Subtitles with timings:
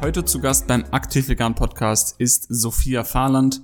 [0.00, 3.62] Heute zu Gast beim Aktiv Vegan Podcast ist Sophia Fahrland,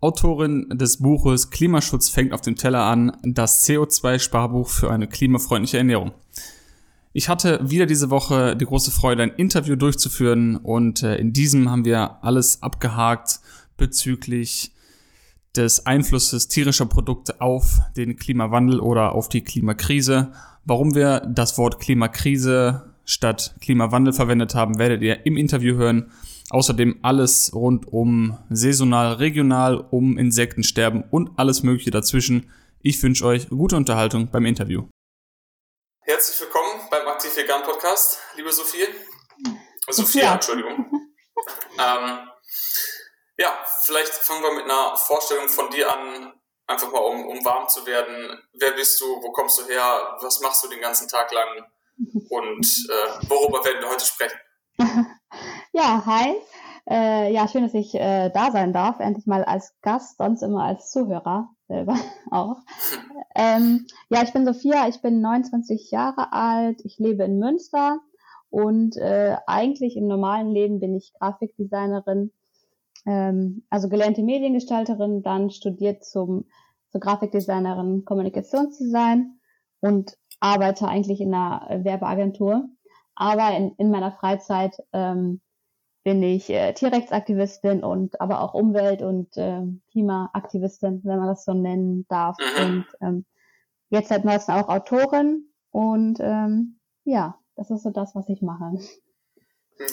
[0.00, 6.12] Autorin des Buches Klimaschutz fängt auf dem Teller an, das CO2-Sparbuch für eine klimafreundliche Ernährung.
[7.12, 11.68] Ich hatte wieder diese Woche die große Freude, ein Interview durchzuführen und äh, in diesem
[11.68, 13.40] haben wir alles abgehakt
[13.76, 14.72] bezüglich
[15.56, 20.30] des Einflusses tierischer Produkte auf den Klimawandel oder auf die Klimakrise.
[20.64, 26.12] Warum wir das Wort Klimakrise statt Klimawandel verwendet haben, werdet ihr im Interview hören.
[26.50, 32.52] Außerdem alles rund um saisonal, regional, um Insektensterben und alles Mögliche dazwischen.
[32.80, 34.88] Ich wünsche euch gute Unterhaltung beim Interview.
[36.00, 38.86] Herzlich willkommen beim Aktiv Vegan Podcast, liebe Sophie.
[39.88, 40.86] Sophia, Entschuldigung.
[41.78, 42.28] ähm,
[43.38, 46.32] ja, vielleicht fangen wir mit einer Vorstellung von dir an,
[46.66, 48.42] einfach mal um, um warm zu werden.
[48.52, 49.04] Wer bist du?
[49.04, 50.16] Wo kommst du her?
[50.20, 51.64] Was machst du den ganzen Tag lang?
[51.98, 54.38] Und äh, worüber werden wir heute sprechen?
[55.72, 56.34] ja, hi.
[56.88, 58.98] Äh, ja, schön, dass ich äh, da sein darf.
[59.00, 61.96] Endlich mal als Gast, sonst immer als Zuhörer selber
[62.30, 62.56] auch.
[63.34, 68.00] ähm, ja, ich bin Sophia, ich bin 29 Jahre alt, ich lebe in Münster
[68.50, 72.32] und äh, eigentlich im normalen Leben bin ich Grafikdesignerin
[73.06, 76.46] ähm, also gelernte Mediengestalterin, dann studiert zum,
[76.90, 79.38] zur Grafikdesignerin Kommunikationsdesign
[79.80, 82.68] und arbeite eigentlich in einer Werbeagentur.
[83.14, 85.40] Aber in, in meiner Freizeit ähm,
[86.02, 91.54] bin ich äh, Tierrechtsaktivistin und aber auch Umwelt- und äh, Klimaaktivistin, wenn man das so
[91.54, 92.36] nennen darf.
[92.38, 92.64] Mhm.
[92.64, 93.26] Und ähm,
[93.90, 95.48] jetzt seit neuestem auch Autorin.
[95.70, 98.72] Und ähm, ja, das ist so das, was ich mache.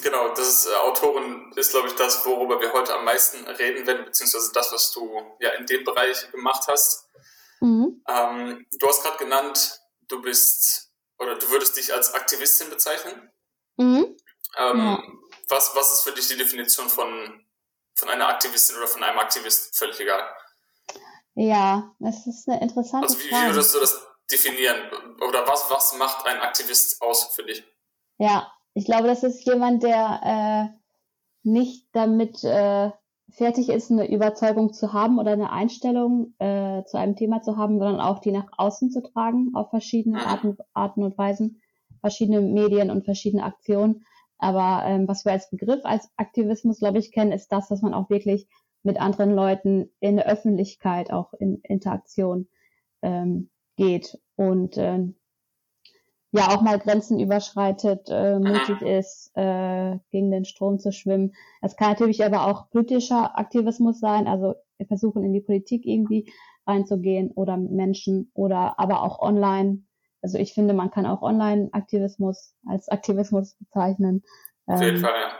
[0.03, 3.85] Genau, das ist, äh, Autorin ist, glaube ich, das, worüber wir heute am meisten reden
[3.85, 5.09] werden, beziehungsweise das, was du
[5.39, 7.07] ja in dem Bereich gemacht hast.
[7.61, 8.03] Mhm.
[8.07, 13.31] Ähm, du hast gerade genannt, du bist oder du würdest dich als Aktivistin bezeichnen.
[13.77, 14.17] Mhm.
[14.57, 15.03] Ähm, ja.
[15.47, 17.45] was, was ist für dich die Definition von,
[17.95, 19.77] von einer Aktivistin oder von einem Aktivist?
[19.77, 20.27] Völlig egal.
[21.35, 23.51] Ja, das ist eine interessante also wie, Frage.
[23.51, 24.91] Wie würdest du das definieren?
[25.21, 27.63] Oder was, was macht ein Aktivist aus für dich?
[28.17, 30.79] Ja, ich glaube, das ist jemand, der äh,
[31.43, 32.91] nicht damit äh,
[33.31, 37.79] fertig ist, eine Überzeugung zu haben oder eine Einstellung äh, zu einem Thema zu haben,
[37.79, 41.61] sondern auch die nach außen zu tragen auf verschiedene Arten, Arten und Weisen,
[42.01, 44.05] verschiedene Medien und verschiedene Aktionen.
[44.37, 47.93] Aber ähm, was wir als Begriff, als Aktivismus, glaube ich, kennen, ist das, dass man
[47.93, 48.47] auch wirklich
[48.83, 52.47] mit anderen Leuten in der Öffentlichkeit auch in Interaktion
[53.01, 54.17] ähm, geht.
[54.35, 55.07] Und äh,
[56.31, 61.33] ja auch mal Grenzen überschreitet, äh, mutig ist, äh, gegen den Strom zu schwimmen.
[61.61, 64.55] Es kann natürlich aber auch politischer Aktivismus sein, also
[64.87, 66.31] versuchen in die Politik irgendwie
[66.67, 69.83] reinzugehen oder mit Menschen oder aber auch online.
[70.21, 74.23] Also ich finde, man kann auch Online-Aktivismus als Aktivismus bezeichnen.
[74.65, 75.39] Auf jeden ähm, Fall, ja.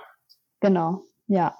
[0.61, 1.57] Genau, ja.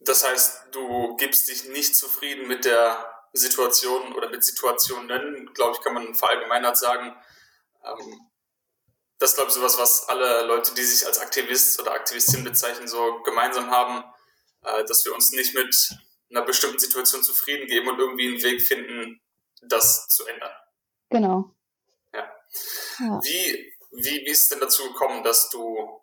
[0.00, 2.96] Das heißt, du gibst dich nicht zufrieden mit der
[3.32, 7.14] Situation oder mit Situationen, glaube ich, kann man verallgemeinert sagen,
[7.84, 8.30] ähm,
[9.18, 12.88] das ist, glaube ich, sowas, was alle Leute, die sich als Aktivist oder Aktivistin bezeichnen,
[12.88, 14.02] so gemeinsam haben,
[14.62, 15.94] äh, dass wir uns nicht mit
[16.30, 19.20] einer bestimmten Situation zufrieden geben und irgendwie einen Weg finden,
[19.62, 20.52] das zu ändern.
[21.10, 21.54] Genau.
[22.14, 22.32] Ja.
[22.98, 23.20] ja.
[23.22, 26.00] Wie, wie, wie ist es denn dazu gekommen, dass du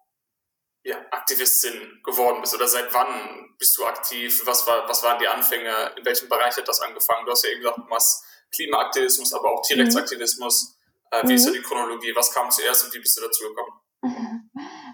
[0.84, 2.54] ja, Aktivistin geworden bist?
[2.54, 4.46] Oder seit wann bist du aktiv?
[4.46, 5.94] Was, war, was waren die Anfänge?
[5.98, 7.26] In welchem Bereich hat das angefangen?
[7.26, 8.24] Du hast ja eben gesagt, du machst
[8.54, 10.70] Klimaaktivismus, aber auch Tierrechtsaktivismus.
[10.70, 10.77] Mhm.
[11.12, 11.36] Äh, wie mhm.
[11.36, 12.14] ist da die Chronologie?
[12.16, 13.80] Was kam zuerst und wie bist du dazu gekommen?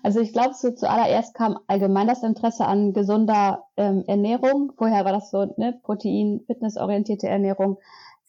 [0.05, 4.73] Also ich glaube, so zuallererst kam allgemein das Interesse an gesunder ähm, Ernährung.
[4.77, 7.79] Vorher war das so ne, Protein, fitnessorientierte Ernährung.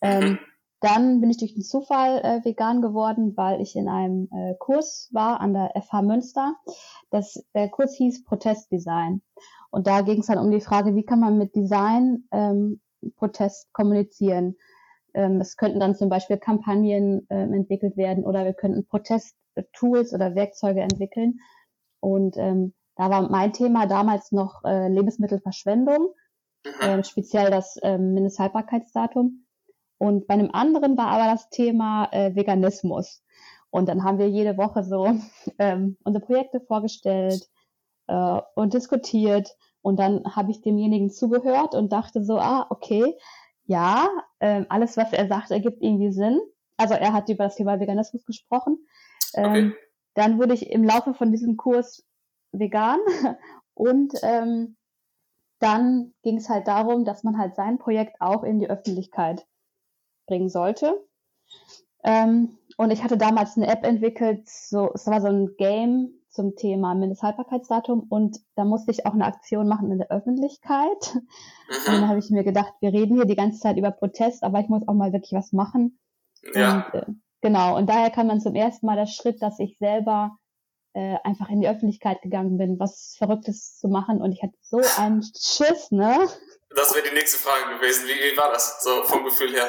[0.01, 0.39] Ähm, mhm.
[0.79, 5.09] Dann bin ich durch den Zufall äh, vegan geworden, weil ich in einem äh, Kurs
[5.13, 6.55] war an der FH Münster.
[7.11, 9.23] Das, der Kurs hieß Protestdesign.
[9.71, 12.81] Und da ging es dann um die Frage, wie kann man mit Design ähm,
[13.17, 14.57] Protest kommunizieren.
[15.15, 20.35] Ähm, es könnten dann zum Beispiel Kampagnen ähm, entwickelt werden oder wir könnten Protesttools oder
[20.35, 21.39] Werkzeuge entwickeln.
[22.01, 26.15] Und ähm, da war mein Thema damals noch äh, Lebensmittelverschwendung,
[26.81, 29.47] äh, speziell das äh, Mindesthaltbarkeitsdatum.
[29.99, 33.23] Und bei einem anderen war aber das Thema äh, Veganismus.
[33.71, 35.07] Und dann haben wir jede Woche so
[35.59, 37.49] ähm, unsere Projekte vorgestellt
[38.07, 39.57] äh, und diskutiert.
[39.83, 43.17] Und dann habe ich demjenigen zugehört und dachte so, ah, okay,
[43.67, 44.09] ja,
[44.39, 46.41] äh, alles, was er sagt, ergibt irgendwie Sinn.
[46.77, 48.79] Also er hat über das Thema Veganismus gesprochen.
[49.35, 49.73] Ähm, okay.
[50.15, 52.05] Dann wurde ich im Laufe von diesem Kurs
[52.53, 52.99] vegan
[53.75, 54.77] und ähm,
[55.59, 59.47] dann ging es halt darum, dass man halt sein Projekt auch in die Öffentlichkeit
[60.27, 61.03] bringen sollte.
[62.05, 66.57] Ähm, und ich hatte damals eine App entwickelt, so, es war so ein Game zum
[66.57, 71.15] Thema Mindesthaltbarkeitsdatum und da musste ich auch eine Aktion machen in der Öffentlichkeit.
[71.15, 74.61] Und dann habe ich mir gedacht, wir reden hier die ganze Zeit über Protest, aber
[74.61, 75.99] ich muss auch mal wirklich was machen.
[76.55, 76.87] Ja.
[76.93, 77.07] Und, äh,
[77.41, 80.37] genau, und daher kam dann zum ersten Mal der Schritt, dass ich selber
[80.93, 84.81] äh, einfach in die Öffentlichkeit gegangen bin, was Verrücktes zu machen und ich hatte so
[84.99, 86.29] einen Schiss, ne?
[86.77, 88.07] Das wäre die nächste Frage gewesen.
[88.07, 89.69] Wie, wie war das so vom Gefühl her?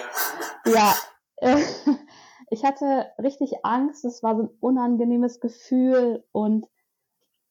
[0.66, 0.96] Ja,
[1.38, 1.58] äh,
[2.50, 4.06] ich hatte richtig Angst.
[4.06, 6.68] Es war so ein unangenehmes Gefühl und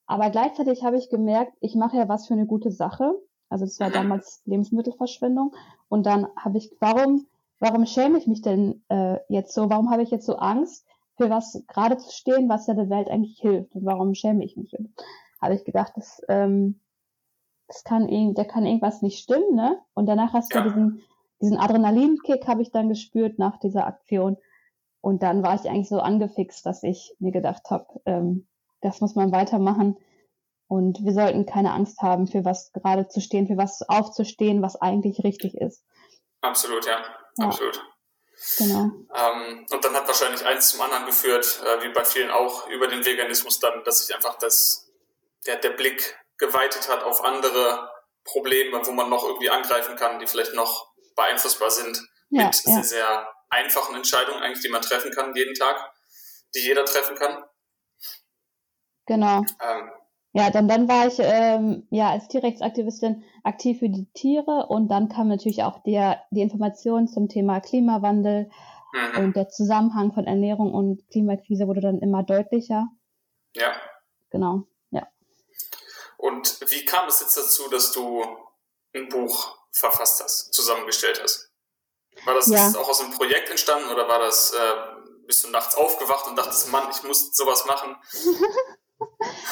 [0.07, 3.15] aber gleichzeitig habe ich gemerkt, ich mache ja was für eine gute Sache.
[3.49, 5.55] Also das war damals Lebensmittelverschwendung
[5.89, 7.27] und dann habe ich, warum,
[7.59, 9.69] warum schäme ich mich denn äh, jetzt so?
[9.69, 10.85] Warum habe ich jetzt so Angst?
[11.17, 13.75] für was gerade zu stehen, was ja der Welt eigentlich hilft.
[13.75, 14.77] Und warum schäme ich mich?
[14.77, 14.93] Und
[15.41, 16.79] habe ich gedacht, das, ähm,
[17.67, 19.79] das kann da kann irgendwas nicht stimmen, ne?
[19.93, 20.61] Und danach hast ja.
[20.61, 21.01] du diesen,
[21.41, 24.37] diesen Adrenalinkick habe ich dann gespürt nach dieser Aktion.
[25.05, 28.47] Und dann war ich eigentlich so angefixt, dass ich mir gedacht habe, ähm,
[28.81, 29.99] das muss man weitermachen.
[30.67, 34.81] Und wir sollten keine Angst haben, für was gerade zu stehen, für was aufzustehen, was
[34.81, 35.83] eigentlich richtig ist.
[36.41, 37.03] Absolut, ja.
[37.37, 37.45] ja.
[37.45, 37.79] Absolut.
[38.57, 38.89] Genau.
[39.13, 42.87] Ähm, und dann hat wahrscheinlich eins zum anderen geführt, äh, wie bei vielen auch, über
[42.87, 44.91] den Veganismus dann, dass sich einfach das,
[45.45, 47.91] der, der Blick geweitet hat auf andere
[48.23, 51.95] Probleme, wo man noch irgendwie angreifen kann, die vielleicht noch beeinflussbar sind.
[52.31, 52.73] Ja, mit ja.
[52.73, 55.93] sehr, sehr einfachen Entscheidungen eigentlich, die man treffen kann jeden Tag,
[56.53, 57.43] die jeder treffen kann.
[59.05, 59.43] Genau.
[59.61, 59.91] Ähm,
[60.33, 65.07] ja, dann, dann war ich ähm, ja als Tierrechtsaktivistin aktiv für die Tiere und dann
[65.07, 68.49] kam natürlich auch der, die Information zum Thema Klimawandel
[68.91, 69.17] mhm.
[69.23, 72.87] und der Zusammenhang von Ernährung und Klimakrise wurde dann immer deutlicher.
[73.55, 73.73] Ja.
[74.29, 75.07] Genau, ja.
[76.17, 78.21] Und wie kam es jetzt dazu, dass du
[78.93, 81.54] ein Buch verfasst hast, zusammengestellt hast?
[82.23, 82.71] War das ja.
[82.79, 86.71] auch aus einem Projekt entstanden oder war das, äh, bist du nachts aufgewacht und dachtest,
[86.71, 87.95] Mann, ich muss sowas machen?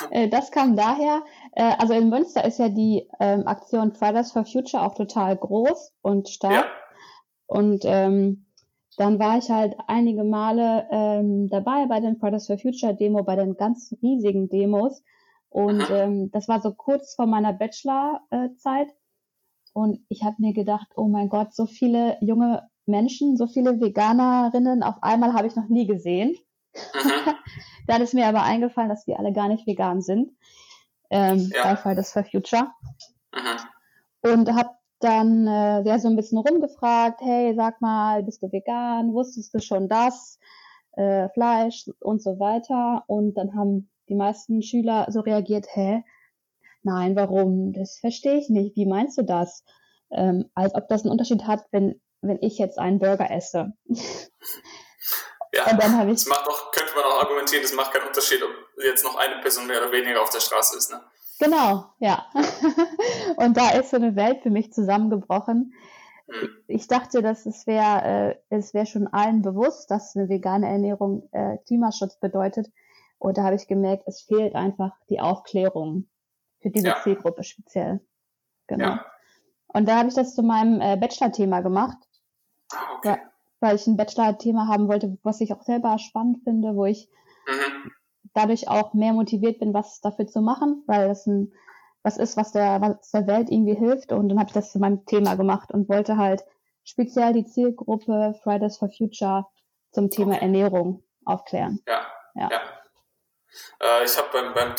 [0.09, 1.21] Äh, das kam daher,
[1.51, 5.91] äh, also in Münster ist ja die ähm, Aktion Fridays for Future auch total groß
[6.01, 6.53] und stark.
[6.53, 6.65] Ja.
[7.47, 8.45] Und ähm,
[8.97, 13.35] dann war ich halt einige Male ähm, dabei bei den Fridays for Future Demo, bei
[13.35, 15.03] den ganz riesigen Demos.
[15.49, 18.89] Und ähm, das war so kurz vor meiner Bachelorzeit.
[19.73, 24.83] Und ich habe mir gedacht, oh mein Gott, so viele junge Menschen, so viele Veganerinnen
[24.83, 26.35] auf einmal habe ich noch nie gesehen.
[26.73, 27.33] Mhm.
[27.87, 30.31] Dann ist mir aber eingefallen, dass die alle gar nicht vegan sind.
[31.09, 31.75] Ähm, ja.
[31.75, 32.71] Fridays for Future.
[33.33, 34.31] Mhm.
[34.31, 39.13] Und habe dann äh, ja, so ein bisschen rumgefragt, hey, sag mal, bist du vegan?
[39.13, 40.39] Wusstest du schon das?
[40.93, 43.03] Äh, Fleisch und so weiter.
[43.07, 46.03] Und dann haben die meisten Schüler so reagiert, hä?
[46.83, 47.73] Nein, warum?
[47.73, 48.75] Das verstehe ich nicht.
[48.75, 49.63] Wie meinst du das?
[50.11, 53.73] Ähm, als ob das einen Unterschied hat, wenn, wenn ich jetzt einen Burger esse.
[55.55, 56.15] Ja, und dann ich.
[56.15, 58.49] Das macht doch, könnte man auch argumentieren, das macht keinen Unterschied, ob
[58.83, 60.99] jetzt noch eine Person mehr oder weniger auf der Straße ist, ne?
[61.39, 62.25] Genau, ja.
[63.37, 65.73] und da ist so eine Welt für mich zusammengebrochen.
[66.27, 66.49] Hm.
[66.67, 71.29] Ich dachte, dass es wäre, äh, es wäre schon allen bewusst, dass eine vegane Ernährung
[71.31, 72.67] äh, Klimaschutz bedeutet.
[73.19, 76.07] Und da habe ich gemerkt, es fehlt einfach die Aufklärung
[76.63, 76.97] für diese ja.
[77.03, 77.99] Zielgruppe speziell.
[78.65, 78.85] Genau.
[78.85, 79.05] Ja.
[79.67, 81.97] Und da habe ich das zu meinem äh, Bachelor-Thema gemacht.
[82.71, 83.09] Ah, okay.
[83.09, 83.17] Ja,
[83.59, 87.09] weil ich ein Bachelor-Thema haben wollte, was ich auch selber spannend finde, wo ich
[87.47, 87.91] mhm.
[88.33, 91.53] dadurch auch mehr motiviert bin, was dafür zu machen, weil das ein
[92.03, 94.11] was ist, was der, was der Welt irgendwie hilft.
[94.11, 96.43] Und dann habe ich das zu meinem Thema gemacht und wollte halt
[96.83, 99.47] speziell die Zielgruppe Fridays for Future
[99.91, 100.43] zum Thema okay.
[100.43, 101.79] Ernährung aufklären.
[101.87, 102.05] Ja.
[102.35, 102.49] ja.
[102.51, 102.61] ja.
[103.79, 104.75] Äh, ich habe beim, beim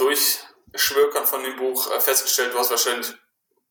[0.75, 3.15] Durchschwirkern von dem Buch äh, festgestellt, du hast wahrscheinlich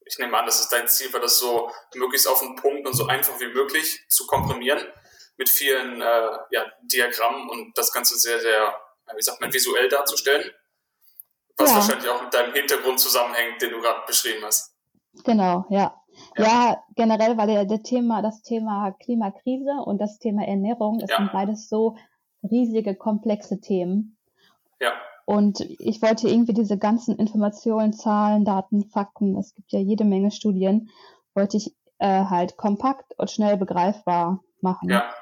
[0.06, 2.94] ich nehme an, das ist dein Ziel, war das so möglichst auf den Punkt und
[2.94, 4.80] so einfach wie möglich zu komprimieren
[5.38, 8.74] mit vielen äh, ja, Diagrammen und das Ganze sehr, sehr,
[9.16, 10.52] wie sagt man, visuell darzustellen.
[11.58, 11.76] Was ja.
[11.78, 14.76] wahrscheinlich auch mit deinem Hintergrund zusammenhängt, den du gerade beschrieben hast.
[15.24, 15.96] Genau, ja.
[16.38, 16.44] ja.
[16.44, 21.32] Ja, generell, weil ja der Thema, das Thema Klimakrise und das Thema Ernährung, das sind
[21.32, 21.96] beides so
[22.44, 24.18] riesige, komplexe Themen.
[24.80, 24.94] Ja.
[25.25, 30.32] Und ich wollte irgendwie diese ganzen Informationen, Zahlen, Daten, Fakten, es gibt ja jede Menge
[30.32, 30.89] Studien,
[31.34, 34.89] wollte ich äh, halt kompakt und schnell begreifbar machen.
[34.89, 35.13] Ja.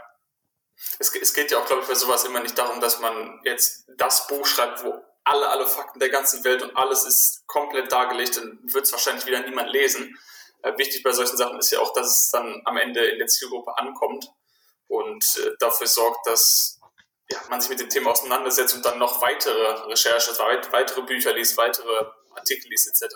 [0.99, 3.87] Es, es geht ja auch, glaube ich, bei sowas immer nicht darum, dass man jetzt
[3.97, 4.93] das Buch schreibt, wo
[5.23, 9.25] alle, alle Fakten der ganzen Welt und alles ist komplett dargelegt, dann wird es wahrscheinlich
[9.27, 10.17] wieder niemand lesen.
[10.63, 13.27] Äh, wichtig bei solchen Sachen ist ja auch, dass es dann am Ende in der
[13.27, 14.31] Zielgruppe ankommt
[14.87, 16.79] und äh, dafür sorgt, dass
[17.31, 20.31] ja, man sich mit dem Thema auseinandersetzt und dann noch weitere Recherche,
[20.71, 23.15] weitere Bücher liest, weitere Artikel liest etc.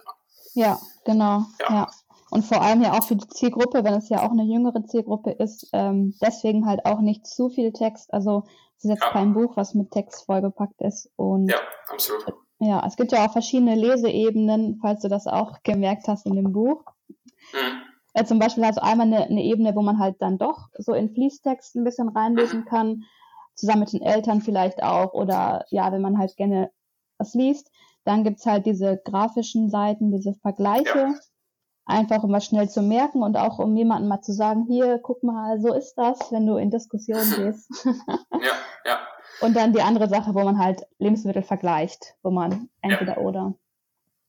[0.54, 1.46] Ja, genau.
[1.60, 1.70] Ja.
[1.70, 1.92] ja.
[2.32, 5.32] Und vor allem ja auch für die Zielgruppe, wenn es ja auch eine jüngere Zielgruppe
[5.32, 8.14] ist, ähm, deswegen halt auch nicht zu viel Text.
[8.14, 8.44] Also
[8.78, 9.12] es ist jetzt ja.
[9.12, 11.10] kein Buch, was mit Text vollgepackt ist.
[11.16, 12.26] Und ja, absolut.
[12.60, 16.52] Ja, es gibt ja auch verschiedene Leseebenen, falls du das auch gemerkt hast in dem
[16.52, 16.84] Buch.
[17.54, 17.82] Mhm.
[18.14, 21.14] Äh, zum Beispiel also einmal eine, eine, Ebene, wo man halt dann doch so in
[21.14, 22.66] Fließtext ein bisschen reinlesen mhm.
[22.66, 23.04] kann,
[23.56, 26.72] zusammen mit den Eltern vielleicht auch, oder ja, wenn man halt gerne
[27.18, 27.72] was liest.
[28.04, 31.14] Dann gibt's halt diese grafischen Seiten, diese Vergleiche, ja.
[31.86, 35.24] einfach um was schnell zu merken und auch um jemandem mal zu sagen, hier, guck
[35.24, 37.72] mal, so ist das, wenn du in Diskussionen gehst.
[37.86, 38.54] ja,
[38.86, 39.00] ja.
[39.42, 43.22] Und dann die andere Sache, wo man halt Lebensmittel vergleicht, wo man entweder ja.
[43.22, 43.56] oder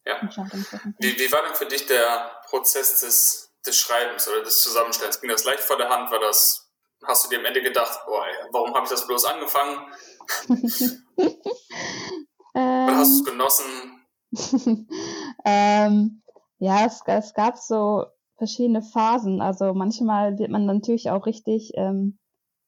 [0.07, 0.21] ja.
[0.23, 5.21] Wie, wie war denn für dich der Prozess des, des Schreibens oder des Zusammenstellens?
[5.21, 6.11] Ging das leicht vor der Hand?
[6.13, 6.66] War das,
[7.05, 9.79] hast du dir am Ende gedacht, boah, warum habe ich das bloß angefangen?
[12.55, 13.65] oder hast du es genossen?
[15.45, 16.23] ähm,
[16.59, 18.07] ja, es, es gab so
[18.39, 19.41] verschiedene Phasen.
[19.41, 22.19] Also manchmal wird man natürlich auch richtig ähm,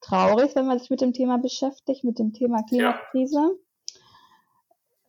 [0.01, 3.35] traurig, wenn man sich mit dem Thema beschäftigt, mit dem Thema Klimakrise.
[3.35, 3.49] Ja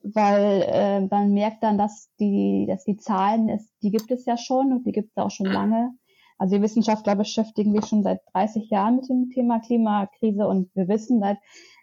[0.02, 4.36] weil äh, man merkt dann, dass die, dass die Zahlen, ist, die gibt es ja
[4.36, 5.92] schon und die gibt es auch schon lange.
[6.40, 10.88] Also die Wissenschaftler beschäftigen sich schon seit 30 Jahren mit dem Thema Klimakrise und wir
[10.88, 11.36] wissen seit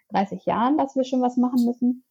[0.10, 2.04] 30 Jahren, dass wir schon was machen müssen.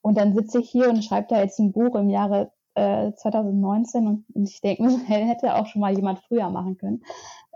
[0.00, 4.06] Und dann sitze ich hier und schreibe da jetzt ein Buch im Jahre äh, 2019
[4.06, 7.02] und, und ich denke mir, hätte auch schon mal jemand früher machen können.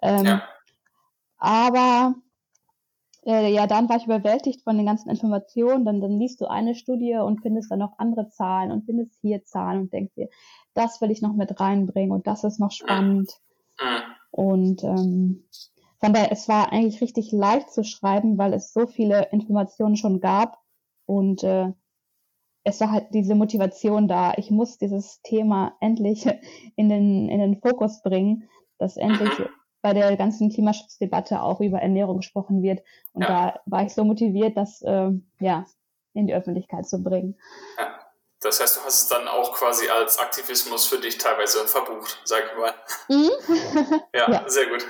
[0.02, 0.42] Ähm, ja.
[1.38, 2.16] Aber
[3.24, 5.84] äh, ja, dann war ich überwältigt von den ganzen Informationen.
[5.84, 9.44] Dann, dann liest du eine Studie und findest dann noch andere Zahlen und findest hier
[9.44, 10.28] Zahlen und denkst dir,
[10.74, 13.30] das will ich noch mit reinbringen und das ist noch spannend.
[14.34, 15.44] Und ähm,
[16.00, 20.20] von daher, es war eigentlich richtig leicht zu schreiben, weil es so viele Informationen schon
[20.20, 20.58] gab
[21.06, 21.70] und äh,
[22.64, 24.32] es war halt diese Motivation da.
[24.36, 26.26] Ich muss dieses Thema endlich
[26.76, 28.48] in den, in den Fokus bringen,
[28.78, 29.30] dass endlich
[29.82, 32.82] bei der ganzen Klimaschutzdebatte auch über Ernährung gesprochen wird.
[33.12, 33.28] Und ja.
[33.28, 35.64] da war ich so motiviert, das äh, ja,
[36.12, 37.36] in die Öffentlichkeit zu bringen.
[37.78, 37.93] Ja.
[38.44, 42.44] Das heißt, du hast es dann auch quasi als Aktivismus für dich teilweise verbucht, sag
[42.44, 42.74] ich mal.
[43.08, 43.30] Mhm.
[44.12, 44.86] ja, ja, sehr gut.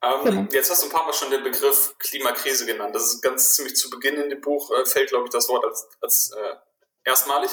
[0.00, 0.46] Ähm, genau.
[0.52, 2.94] Jetzt hast du ein paar Mal schon den Begriff Klimakrise genannt.
[2.94, 5.64] Das ist ganz ziemlich zu Beginn in dem Buch, äh, fällt, glaube ich, das Wort
[5.64, 6.54] als, als äh,
[7.02, 7.50] erstmalig.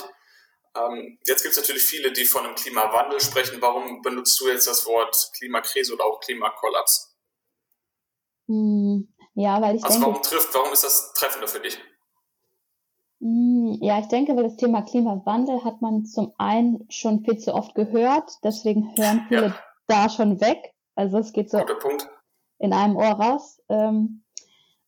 [0.76, 3.60] Ähm, jetzt gibt es natürlich viele, die von einem Klimawandel sprechen.
[3.60, 7.18] Warum benutzt du jetzt das Wort Klimakrise oder auch Klimakollaps?
[8.48, 11.80] Hm, ja, weil ich also denke, warum trifft, warum ist das treffender für dich?
[13.84, 17.74] Ja, ich denke, weil das Thema Klimawandel hat man zum einen schon viel zu oft
[17.74, 19.56] gehört, deswegen hören viele ja.
[19.88, 20.76] da schon weg.
[20.94, 21.60] Also es geht so
[22.60, 23.60] in einem Ohr raus.
[23.70, 24.22] Ähm,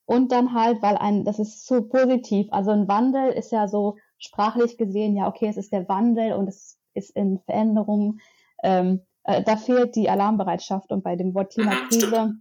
[0.06, 2.48] und dann halt, weil ein, das ist so positiv.
[2.52, 6.48] Also ein Wandel ist ja so, sprachlich gesehen, ja, okay, es ist der Wandel und
[6.48, 8.20] es ist in Veränderung.
[8.62, 12.36] Ähm, äh, da fehlt die Alarmbereitschaft und bei dem Wort Klimakrise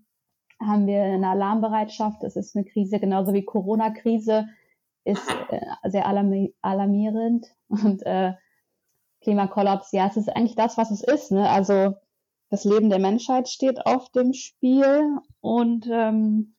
[0.60, 2.22] haben wir eine Alarmbereitschaft.
[2.24, 4.48] Es ist eine Krise, genauso wie Corona-Krise
[5.04, 8.32] ist äh, sehr alarmi alarmierend und äh,
[9.22, 11.30] Klimakollaps, ja, es ist eigentlich das, was es ist.
[11.30, 11.48] Ne?
[11.48, 11.94] Also
[12.50, 16.54] das Leben der Menschheit steht auf dem Spiel und ähm,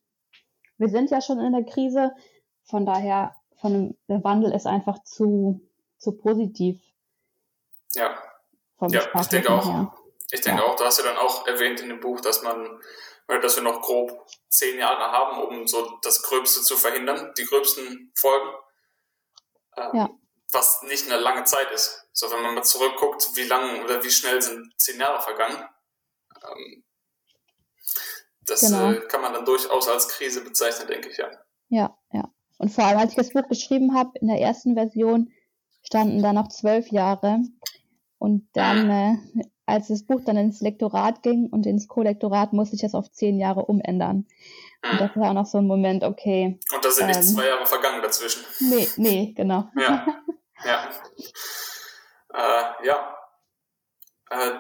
[0.78, 2.14] wir sind ja schon in der Krise.
[2.64, 5.62] Von daher von der Wandel ist einfach zu,
[5.98, 6.82] zu positiv.
[7.96, 8.18] Ja.
[8.82, 9.66] ja, ich denke auch.
[9.66, 9.94] Her.
[10.32, 10.68] Ich denke ja.
[10.68, 12.80] auch, du hast ja dann auch erwähnt in dem Buch, dass man,
[13.27, 18.12] dass wir noch grob zehn Jahre haben, um so das Gröbste zu verhindern, die gröbsten
[18.15, 18.50] Folgen.
[19.77, 20.10] Ähm, ja.
[20.51, 22.08] Was nicht eine lange Zeit ist.
[22.12, 25.68] So, wenn man mal zurückguckt, wie lang oder wie schnell sind zehn Jahre vergangen.
[26.44, 26.84] Ähm,
[28.46, 28.92] das genau.
[28.92, 31.32] äh, kann man dann durchaus als Krise bezeichnen, denke ich, ja.
[31.70, 32.32] Ja, ja.
[32.58, 35.34] Und vor allem, als ich das Buch geschrieben habe, in der ersten Version
[35.82, 37.39] standen da noch zwölf Jahre.
[38.20, 39.15] Und dann, äh,
[39.65, 43.39] als das Buch dann ins Lektorat ging und ins Kollektorat, musste ich das auf zehn
[43.39, 44.27] Jahre umändern.
[44.84, 46.60] Und das war auch noch so ein Moment, okay.
[46.75, 48.43] Und da sind ähm, nicht zwei Jahre vergangen dazwischen.
[48.60, 49.70] Nee, nee, genau.
[49.77, 50.05] Ja,
[50.65, 50.89] ja.
[52.34, 53.17] Äh, ja.
[54.29, 54.51] Äh,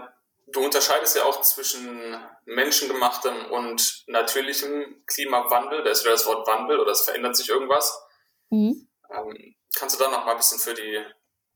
[0.47, 5.83] du unterscheidest ja auch zwischen menschengemachtem und natürlichem Klimawandel.
[5.83, 8.01] Da ist wieder das Wort Wandel oder es verändert sich irgendwas.
[8.49, 8.87] Mhm.
[9.09, 11.03] Ähm, kannst du da noch mal ein bisschen für die,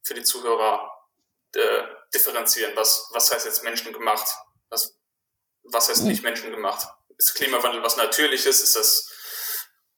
[0.04, 0.92] für die Zuhörer
[1.56, 1.84] äh,
[2.14, 2.72] differenzieren?
[2.76, 4.28] Was, was heißt jetzt menschengemacht?
[4.70, 5.00] Was,
[5.64, 6.88] was heißt nicht menschengemacht?
[7.18, 8.62] Ist Klimawandel was Natürliches?
[8.62, 9.12] Ist das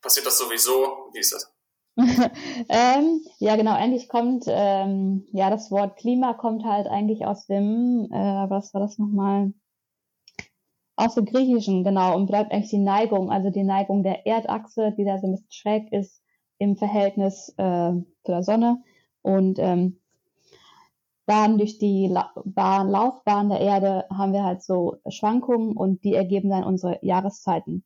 [0.02, 1.10] passiert das sowieso?
[1.14, 1.54] Wie ist das?
[2.70, 8.08] ähm, ja, genau, eigentlich kommt, ähm, ja, das Wort Klima kommt halt eigentlich aus dem,
[8.12, 9.54] äh, was war das nochmal?
[10.96, 15.06] Aus dem Griechischen, genau, und bleibt eigentlich die Neigung, also die Neigung der Erdachse, die
[15.06, 16.22] da so ein bisschen schräg ist
[16.58, 18.82] im Verhältnis äh, zu der Sonne.
[19.22, 19.99] Und ähm,
[21.30, 26.16] dann durch die La Bahn, Laufbahn der Erde haben wir halt so Schwankungen und die
[26.16, 27.84] ergeben dann unsere Jahreszeiten.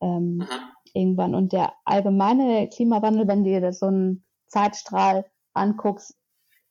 [0.00, 0.46] Ähm,
[0.94, 1.34] irgendwann.
[1.34, 6.16] Und der allgemeine Klimawandel, wenn du dir so einen Zeitstrahl anguckst,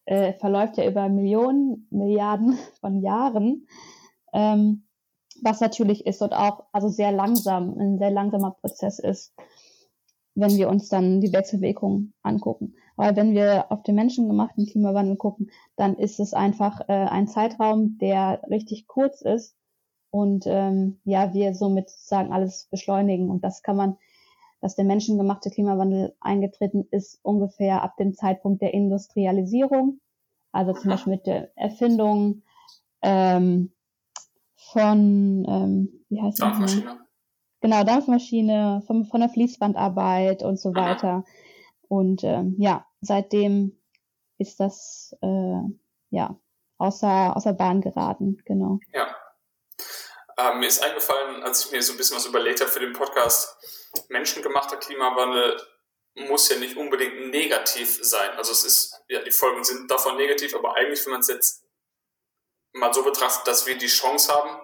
[0.05, 3.67] äh, verläuft ja über Millionen, Milliarden von Jahren.
[4.33, 4.83] Ähm,
[5.43, 9.35] was natürlich ist und auch also sehr langsam, ein sehr langsamer Prozess ist,
[10.37, 12.75] wenn wir uns dann die Wechselwirkungen angucken.
[12.95, 17.97] Aber wenn wir auf den menschengemachten Klimawandel gucken, dann ist es einfach äh, ein Zeitraum,
[17.99, 19.55] der richtig kurz ist
[20.09, 23.29] und ähm, ja, wir somit sozusagen alles beschleunigen.
[23.29, 23.97] Und das kann man
[24.61, 29.99] dass der menschengemachte Klimawandel eingetreten ist, ungefähr ab dem Zeitpunkt der Industrialisierung.
[30.51, 32.41] Also zum Beispiel mit der Erfindung
[33.01, 33.71] ähm,
[34.55, 36.49] von, ähm, wie heißt das?
[36.49, 37.06] Dampfmaschine.
[37.61, 41.23] Genau, Dampfmaschine, von, von der Fließbandarbeit und so weiter.
[41.87, 43.79] Und ähm, ja, seitdem
[44.37, 45.61] ist das äh,
[46.09, 46.39] ja
[46.77, 48.79] außer, außer Bahn geraten, genau.
[48.93, 49.15] Ja.
[50.37, 52.93] Ähm, mir ist eingefallen, als ich mir so ein bisschen was überlegt habe für den
[52.93, 53.57] Podcast,
[54.09, 55.59] menschengemachter Klimawandel
[56.27, 58.31] muss ja nicht unbedingt negativ sein.
[58.37, 61.63] Also es ist, ja, die Folgen sind davon negativ, aber eigentlich, wenn man es jetzt
[62.73, 64.59] mal so betrachtet, dass wir die Chance haben,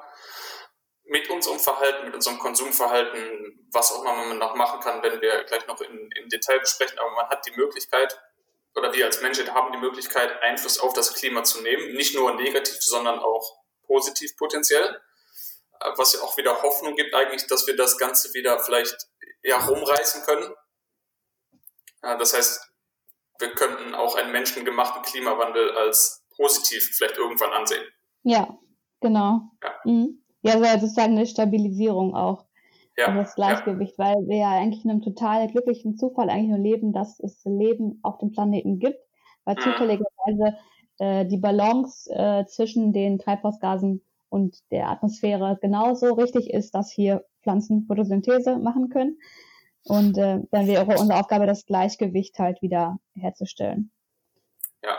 [1.06, 5.44] mit unserem Verhalten, mit unserem Konsumverhalten, was auch immer man noch machen kann, wenn wir
[5.44, 8.20] gleich noch in, im Detail besprechen, aber man hat die Möglichkeit,
[8.76, 12.34] oder wir als Menschen haben die Möglichkeit, Einfluss auf das Klima zu nehmen, nicht nur
[12.34, 15.00] negativ, sondern auch positiv potenziell
[15.96, 19.08] was ja auch wieder Hoffnung gibt eigentlich, dass wir das Ganze wieder vielleicht
[19.44, 20.54] ja, rumreißen können.
[22.02, 22.72] Das heißt,
[23.40, 27.84] wir könnten auch einen menschengemachten Klimawandel als positiv vielleicht irgendwann ansehen.
[28.24, 28.58] Ja,
[29.00, 29.52] genau.
[29.62, 30.23] Ja, mhm.
[30.44, 32.46] Ja sozusagen eine Stabilisierung auch.
[32.98, 34.06] Ja, also das Gleichgewicht, ja.
[34.06, 38.00] weil wir ja eigentlich in einem total glücklichen Zufall eigentlich nur leben, dass es Leben
[38.04, 39.00] auf dem Planeten gibt,
[39.46, 39.62] weil mhm.
[39.62, 40.58] zufälligerweise
[41.00, 47.26] äh, die Balance äh, zwischen den Treibhausgasen und der Atmosphäre genauso richtig ist, dass hier
[47.42, 49.20] Pflanzen Photosynthese machen können.
[49.86, 53.92] Und äh, dann wäre unsere Aufgabe, das Gleichgewicht halt wieder herzustellen.
[54.82, 54.98] Ja.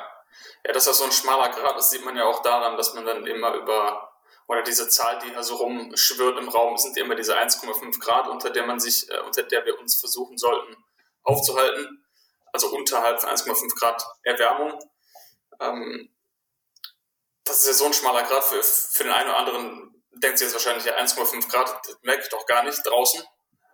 [0.67, 3.05] Ja, das ist so ein schmaler Grad, das sieht man ja auch daran, dass man
[3.05, 4.11] dann immer über,
[4.47, 8.51] oder diese Zahl, die hier so rumschwirrt im Raum, sind immer diese 1,5 Grad, unter
[8.51, 10.77] der man sich, äh, unter der wir uns versuchen sollten
[11.23, 12.05] aufzuhalten.
[12.53, 14.79] Also unterhalb von 1,5 Grad Erwärmung.
[15.61, 16.11] Ähm,
[17.45, 20.47] das ist ja so ein schmaler Grad für, für den einen oder anderen, denkt sich
[20.47, 23.23] jetzt wahrscheinlich, ja, 1,5 Grad, das merke ich doch gar nicht draußen.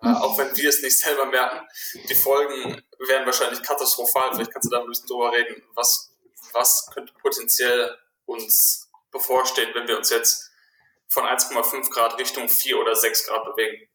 [0.02, 0.16] Äh, mhm.
[0.16, 1.66] auch wenn wir es nicht selber merken.
[2.08, 4.32] Die Folgen wären wahrscheinlich katastrophal.
[4.32, 5.62] Vielleicht kannst du da ein bisschen drüber reden.
[5.74, 6.14] Was,
[6.52, 10.49] was könnte potenziell uns bevorstehen, wenn wir uns jetzt
[11.10, 13.86] von 1,5 Grad Richtung 4 oder 6 Grad bewegen?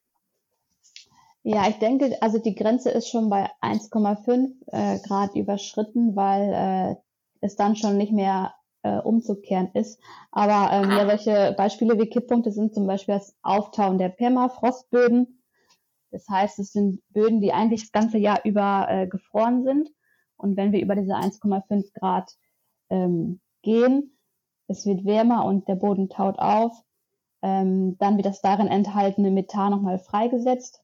[1.43, 6.95] Ja, ich denke, also die Grenze ist schon bei 1,5 äh, Grad überschritten, weil äh,
[7.41, 9.99] es dann schon nicht mehr äh, umzukehren ist.
[10.31, 15.43] Aber ähm, ja, solche Beispiele wie Kipppunkte sind zum Beispiel das Auftauen der Permafrostböden.
[16.11, 19.89] Das heißt, es sind Böden, die eigentlich das ganze Jahr über äh, gefroren sind.
[20.37, 22.31] Und wenn wir über diese 1,5 Grad
[22.89, 24.17] ähm, gehen,
[24.67, 26.84] es wird wärmer und der Boden taut auf,
[27.41, 30.81] ähm, dann wird das darin enthaltene Methan nochmal freigesetzt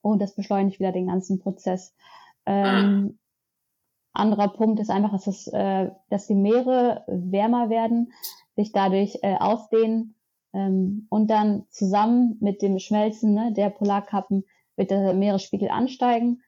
[0.00, 1.94] und das beschleunigt wieder den ganzen Prozess.
[2.46, 3.18] Ähm,
[4.12, 8.12] anderer Punkt ist einfach, dass, es, äh, dass die Meere wärmer werden,
[8.54, 10.14] sich dadurch äh, ausdehnen
[10.52, 14.44] ähm, und dann zusammen mit dem Schmelzen ne, der Polarkappen
[14.76, 16.42] wird der Meeresspiegel ansteigen.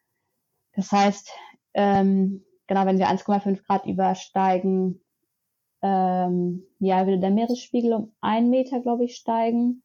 [0.73, 1.31] Das heißt,
[1.75, 5.01] ähm, genau, wenn wir 1,5 Grad übersteigen,
[5.83, 9.83] ähm, ja, würde der Meeresspiegel um einen Meter, glaube ich, steigen.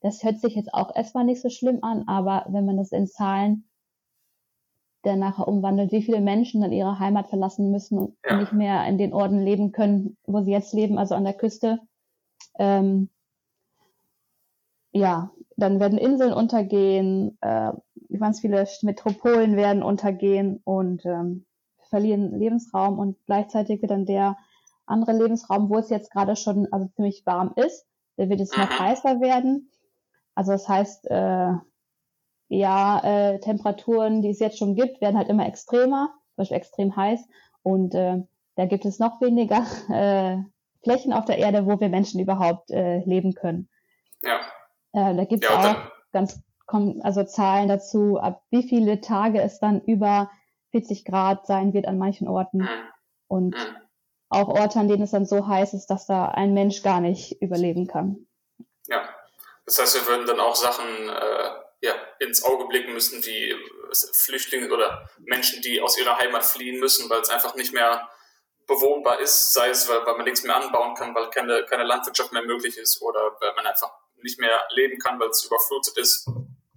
[0.00, 3.06] Das hört sich jetzt auch erstmal nicht so schlimm an, aber wenn man das in
[3.06, 3.64] Zahlen
[5.04, 8.38] der nachher umwandelt, wie viele Menschen dann ihre Heimat verlassen müssen und ja.
[8.38, 11.80] nicht mehr in den Orten leben können, wo sie jetzt leben, also an der Küste.
[12.58, 13.10] Ähm,
[14.92, 17.72] ja, dann werden Inseln untergehen, äh,
[18.18, 21.44] ganz viele Metropolen werden untergehen und ähm,
[21.90, 24.36] verlieren Lebensraum und gleichzeitig wird dann der
[24.86, 28.68] andere Lebensraum, wo es jetzt gerade schon also ziemlich warm ist, der wird jetzt noch
[28.68, 28.78] mhm.
[28.78, 29.70] heißer werden.
[30.34, 31.52] Also das heißt, äh,
[32.48, 36.96] ja, äh, Temperaturen, die es jetzt schon gibt, werden halt immer extremer, zum Beispiel extrem
[36.96, 37.26] heiß.
[37.62, 38.22] Und äh,
[38.56, 40.42] da gibt es noch weniger äh,
[40.82, 43.68] Flächen auf der Erde, wo wir Menschen überhaupt äh, leben können.
[44.22, 44.40] Ja.
[44.92, 45.76] Äh, da gibt es ja, auch
[46.12, 50.30] ganz kommen also Zahlen dazu, ab wie viele Tage es dann über
[50.70, 52.58] 40 Grad sein wird an manchen Orten.
[52.58, 52.68] Mhm.
[53.28, 53.76] Und mhm.
[54.34, 57.40] Auch Orte, an denen es dann so heiß ist, dass da ein Mensch gar nicht
[57.40, 58.26] überleben kann.
[58.86, 59.08] Ja,
[59.66, 63.54] das heißt, wir würden dann auch Sachen äh, ja, ins Auge blicken müssen, wie
[64.14, 68.08] Flüchtlinge oder Menschen, die aus ihrer Heimat fliehen müssen, weil es einfach nicht mehr
[68.66, 72.32] bewohnbar ist, sei es, weil, weil man nichts mehr anbauen kann, weil keine, keine Landwirtschaft
[72.32, 73.92] mehr möglich ist oder weil man einfach
[74.22, 76.26] nicht mehr leben kann, weil es überflutet ist,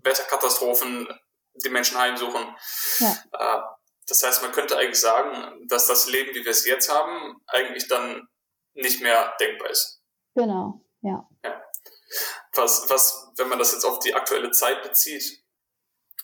[0.04, 1.08] Wetterkatastrophen,
[1.54, 2.56] die Menschen heimsuchen.
[3.00, 3.77] Ja.
[4.08, 7.88] Das heißt, man könnte eigentlich sagen, dass das Leben, wie wir es jetzt haben, eigentlich
[7.88, 8.28] dann
[8.74, 10.02] nicht mehr denkbar ist.
[10.36, 11.28] Genau, ja.
[11.44, 11.64] ja.
[12.54, 15.44] Was, was, wenn man das jetzt auf die aktuelle Zeit bezieht,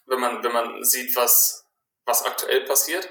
[0.05, 1.67] wenn man, wenn man sieht, was,
[2.05, 3.09] was aktuell passiert,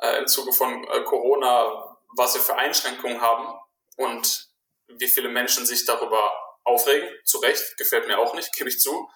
[0.00, 3.58] äh, im Zuge von äh, Corona, was wir für Einschränkungen haben
[3.96, 4.48] und
[4.88, 6.32] wie viele Menschen sich darüber
[6.64, 7.08] aufregen.
[7.24, 9.08] Zu Recht, gefällt mir auch nicht, gebe ich zu.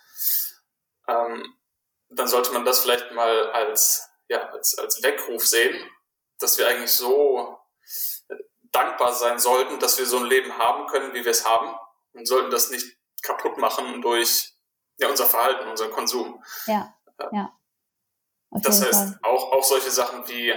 [1.09, 1.57] Ähm,
[2.09, 5.91] dann sollte man das vielleicht mal als, ja, als, als Weckruf sehen,
[6.39, 7.59] dass wir eigentlich so
[8.73, 11.77] dankbar sein sollten, dass wir so ein Leben haben können, wie wir es haben
[12.13, 14.55] und sollten das nicht kaputt machen durch
[14.99, 16.43] ja, unser Verhalten, unseren Konsum.
[16.67, 16.97] Ja,
[17.33, 17.53] ja.
[18.51, 20.55] Auf das heißt, auch, auch solche Sachen wie,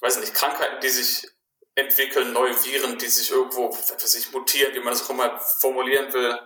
[0.00, 1.28] weiß nicht, Krankheiten, die sich
[1.76, 6.38] entwickeln, neue Viren, die sich irgendwo, sich mutieren, wie man das auch immer formulieren will.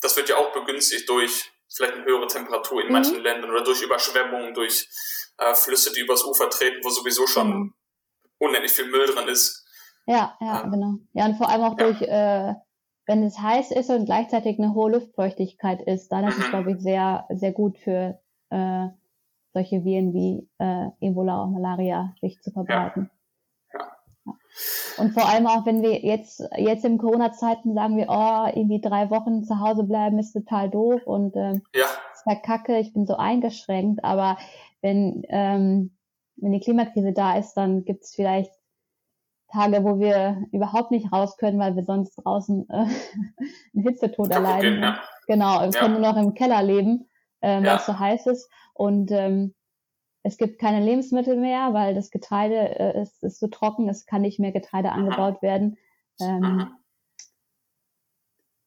[0.00, 2.92] Das wird ja auch begünstigt durch vielleicht eine höhere Temperatur in mhm.
[2.92, 4.88] manchen Ländern oder durch Überschwemmungen, durch
[5.38, 7.74] äh, Flüsse, die übers Ufer treten, wo sowieso schon mhm.
[8.38, 9.64] unendlich viel Müll drin ist.
[10.06, 10.94] Ja, ja, ähm, genau.
[11.12, 11.84] Ja, und vor allem auch ja.
[11.84, 12.54] durch, äh,
[13.06, 16.44] wenn es heiß ist und gleichzeitig eine hohe Luftfeuchtigkeit ist, dann ist mhm.
[16.44, 18.18] es, glaube ich, sehr, sehr gut für
[18.50, 18.86] äh,
[19.52, 23.10] solche Viren wie äh, Ebola und Malaria sich zu verbreiten.
[23.10, 23.17] Ja.
[24.98, 29.10] Und vor allem auch, wenn wir jetzt, jetzt in Corona-Zeiten sagen wir, oh, irgendwie drei
[29.10, 31.86] Wochen zu Hause bleiben ist total doof und äh, ja.
[32.12, 34.02] ist ja kacke, ich bin so eingeschränkt.
[34.04, 34.36] Aber
[34.80, 35.96] wenn, ähm,
[36.36, 38.52] wenn die Klimakrise da ist, dann gibt es vielleicht
[39.50, 42.74] Tage, wo wir überhaupt nicht raus können, weil wir sonst draußen äh,
[43.74, 44.74] einen Hitzetod erleiden.
[44.74, 45.00] Gehen, ja.
[45.26, 45.78] Genau, wir ja.
[45.78, 47.08] können nur noch im Keller leben,
[47.40, 48.50] ähm, weil es so heiß ist.
[48.74, 49.54] Und ähm,
[50.28, 54.22] es gibt keine Lebensmittel mehr, weil das Getreide äh, ist, ist so trocken, es kann
[54.22, 55.78] nicht mehr Getreide angebaut werden.
[56.20, 56.68] Ähm,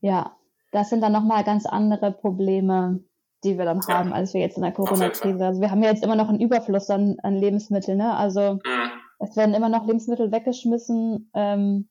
[0.02, 0.36] ja,
[0.72, 3.04] das sind dann nochmal ganz andere Probleme,
[3.44, 4.00] die wir dann ja.
[4.00, 5.46] haben, als wir jetzt in der Corona-Krise.
[5.46, 8.16] Also wir haben ja jetzt immer noch einen Überfluss an, an Lebensmitteln, ne?
[8.16, 8.92] Also mhm.
[9.20, 11.30] es werden immer noch Lebensmittel weggeschmissen.
[11.36, 11.90] Ähm,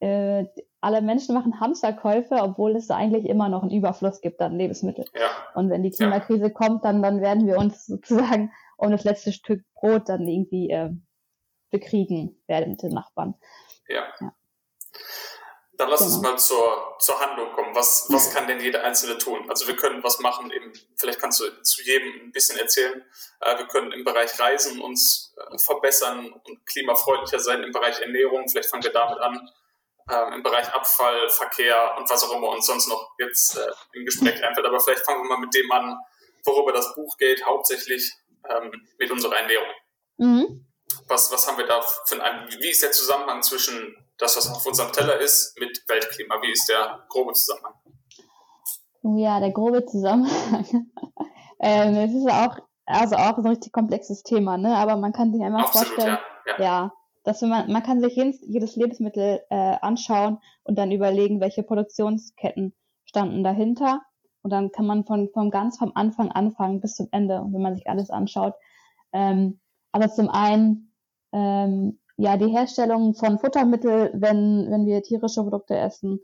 [0.00, 0.46] äh,
[0.80, 5.06] alle Menschen machen Hamsterkäufe, obwohl es eigentlich immer noch einen Überfluss gibt an Lebensmitteln.
[5.14, 5.28] Ja.
[5.54, 6.50] Und wenn die Klimakrise ja.
[6.50, 10.90] kommt, dann, dann werden wir uns sozusagen um das letzte Stück Brot dann irgendwie äh,
[11.70, 13.34] bekriegen werden mit den Nachbarn.
[13.88, 14.06] Ja.
[14.20, 14.34] ja.
[15.72, 16.14] Dann lass genau.
[16.14, 17.74] uns mal zur, zur Handlung kommen.
[17.74, 19.48] Was, was kann denn jeder Einzelne tun?
[19.50, 23.04] Also wir können was machen, eben, vielleicht kannst du zu jedem ein bisschen erzählen.
[23.40, 28.48] Äh, wir können im Bereich Reisen uns äh, verbessern und klimafreundlicher sein, im Bereich Ernährung,
[28.48, 29.50] vielleicht fangen wir damit an
[30.10, 34.04] ähm, im Bereich Abfall, Verkehr und was auch immer uns sonst noch jetzt äh, im
[34.04, 34.66] Gespräch einfällt.
[34.66, 35.98] Aber vielleicht fangen wir mal mit dem an,
[36.44, 38.12] worüber das Buch geht, hauptsächlich
[38.50, 39.68] ähm, mit unserer Ernährung.
[40.18, 40.66] Mhm.
[41.08, 44.64] Was, was haben wir da für ein, wie ist der Zusammenhang zwischen das, was auf
[44.64, 46.40] unserem Teller ist, mit Weltklima?
[46.42, 47.74] Wie ist der grobe Zusammenhang?
[49.02, 50.66] Oh ja, der grobe Zusammenhang.
[51.60, 52.56] ähm, es ist auch,
[52.86, 54.76] also auch ein richtig komplexes Thema, ne?
[54.76, 56.64] Aber man kann sich einmal Absolut, vorstellen, ja, ja.
[56.64, 56.92] ja
[57.26, 62.72] dass man, man kann sich jedes, jedes Lebensmittel äh, anschauen und dann überlegen, welche Produktionsketten
[63.04, 64.00] standen dahinter.
[64.46, 67.74] Und dann kann man von, von ganz vom Anfang anfangen bis zum Ende, wenn man
[67.74, 68.54] sich alles anschaut.
[69.12, 69.58] Ähm,
[69.90, 70.92] aber zum einen,
[71.32, 76.20] ähm, ja, die Herstellung von Futtermittel, wenn, wenn wir tierische Produkte essen,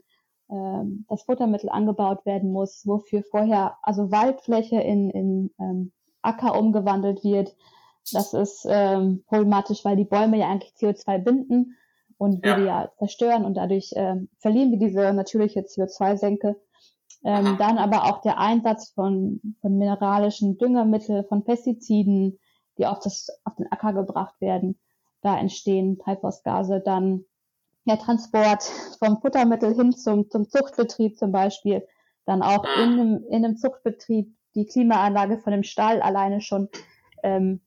[0.49, 7.25] ähm, das Futtermittel angebaut werden muss, wofür vorher also Waldfläche in, in ähm, Acker umgewandelt
[7.25, 7.53] wird,
[8.13, 11.75] das ist ähm, problematisch, weil die Bäume ja eigentlich CO2 binden
[12.17, 12.55] und wir ja.
[12.57, 16.55] die ja zerstören und dadurch ähm, verlieren wir diese natürliche CO2-Senke.
[17.23, 22.39] Ähm, dann aber auch der Einsatz von, von mineralischen Düngemitteln, von Pestiziden,
[22.77, 24.77] die auf, das, auf den Acker gebracht werden.
[25.21, 26.81] Da entstehen Treibhausgase.
[26.83, 27.23] Dann
[27.85, 28.63] der Transport
[28.99, 31.87] vom Futtermittel hin zum, zum Zuchtbetrieb zum Beispiel.
[32.25, 36.69] Dann auch in einem, in einem Zuchtbetrieb die Klimaanlage von dem Stall alleine schon
[37.23, 37.61] ähm,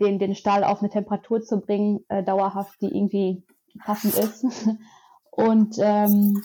[0.00, 3.44] den, den Stall auf eine Temperatur zu bringen, äh, dauerhaft, die irgendwie
[3.84, 4.44] passend ist.
[5.30, 6.42] Und ähm,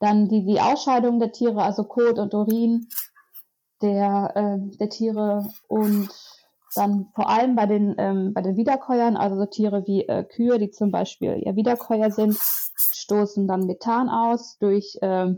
[0.00, 2.88] dann die, die Ausscheidung der Tiere, also Kot und Urin
[3.82, 6.08] der, äh, der Tiere und
[6.74, 10.58] dann vor allem bei den, ähm, bei den Wiederkäuern, also so Tiere wie äh, Kühe,
[10.58, 12.38] die zum Beispiel ja Wiederkäuer sind,
[12.92, 15.34] stoßen dann Methan aus durch, äh,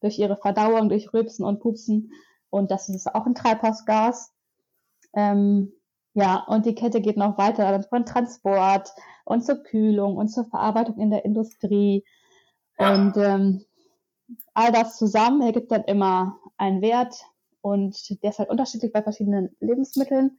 [0.00, 2.10] durch ihre Verdauung, durch Rülpsen und Pupsen.
[2.50, 4.32] Und das ist auch ein Treibhausgas.
[5.14, 5.72] Ähm,
[6.14, 8.90] ja, und die Kette geht noch weiter von Transport
[9.24, 12.04] und zur Kühlung und zur Verarbeitung in der Industrie.
[12.78, 13.64] Und ähm,
[14.54, 17.14] all das zusammen ergibt dann immer einen Wert
[17.60, 20.38] und der ist halt unterschiedlich bei verschiedenen Lebensmitteln.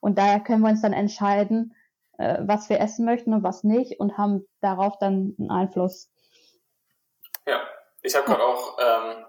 [0.00, 1.74] Und daher können wir uns dann entscheiden,
[2.18, 6.10] äh, was wir essen möchten und was nicht und haben darauf dann einen Einfluss.
[7.46, 7.62] Ja,
[8.02, 9.24] ich habe gerade auch ähm,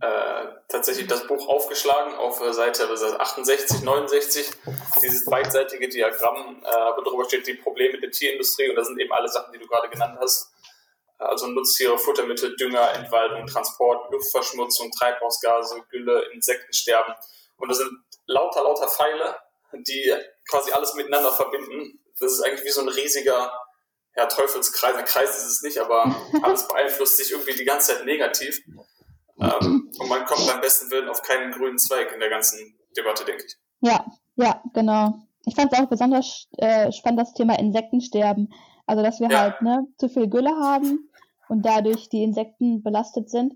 [0.00, 4.50] äh, tatsächlich das Buch aufgeschlagen auf Seite 68, 69,
[5.02, 9.12] dieses beidseitige Diagramm, äh, wo drüber steht die Probleme der Tierindustrie und da sind eben
[9.12, 10.53] alle Sachen, die du gerade genannt hast.
[11.18, 17.14] Also Nutztiere, Futtermittel, Dünger, Entwaldung, Transport, Luftverschmutzung, Treibhausgase, Gülle, Insektensterben.
[17.56, 17.90] Und das sind
[18.26, 19.36] lauter, lauter Pfeile,
[19.72, 20.12] die
[20.48, 22.00] quasi alles miteinander verbinden.
[22.18, 23.52] Das ist eigentlich wie so ein riesiger
[24.16, 24.96] ja, Teufelskreis.
[24.96, 28.60] Ein Kreis ist es nicht, aber alles beeinflusst sich irgendwie die ganze Zeit negativ.
[29.40, 33.24] Ähm, und man kommt beim besten Willen auf keinen grünen Zweig in der ganzen Debatte,
[33.24, 33.56] denke ich.
[33.80, 34.04] Ja,
[34.36, 35.14] ja, genau.
[35.46, 38.52] Ich fand es auch besonders äh, spannend, das Thema Insektensterben.
[38.86, 39.40] Also, dass wir ja.
[39.40, 41.10] halt ne, zu viel Gülle haben
[41.48, 43.54] und dadurch die Insekten belastet sind.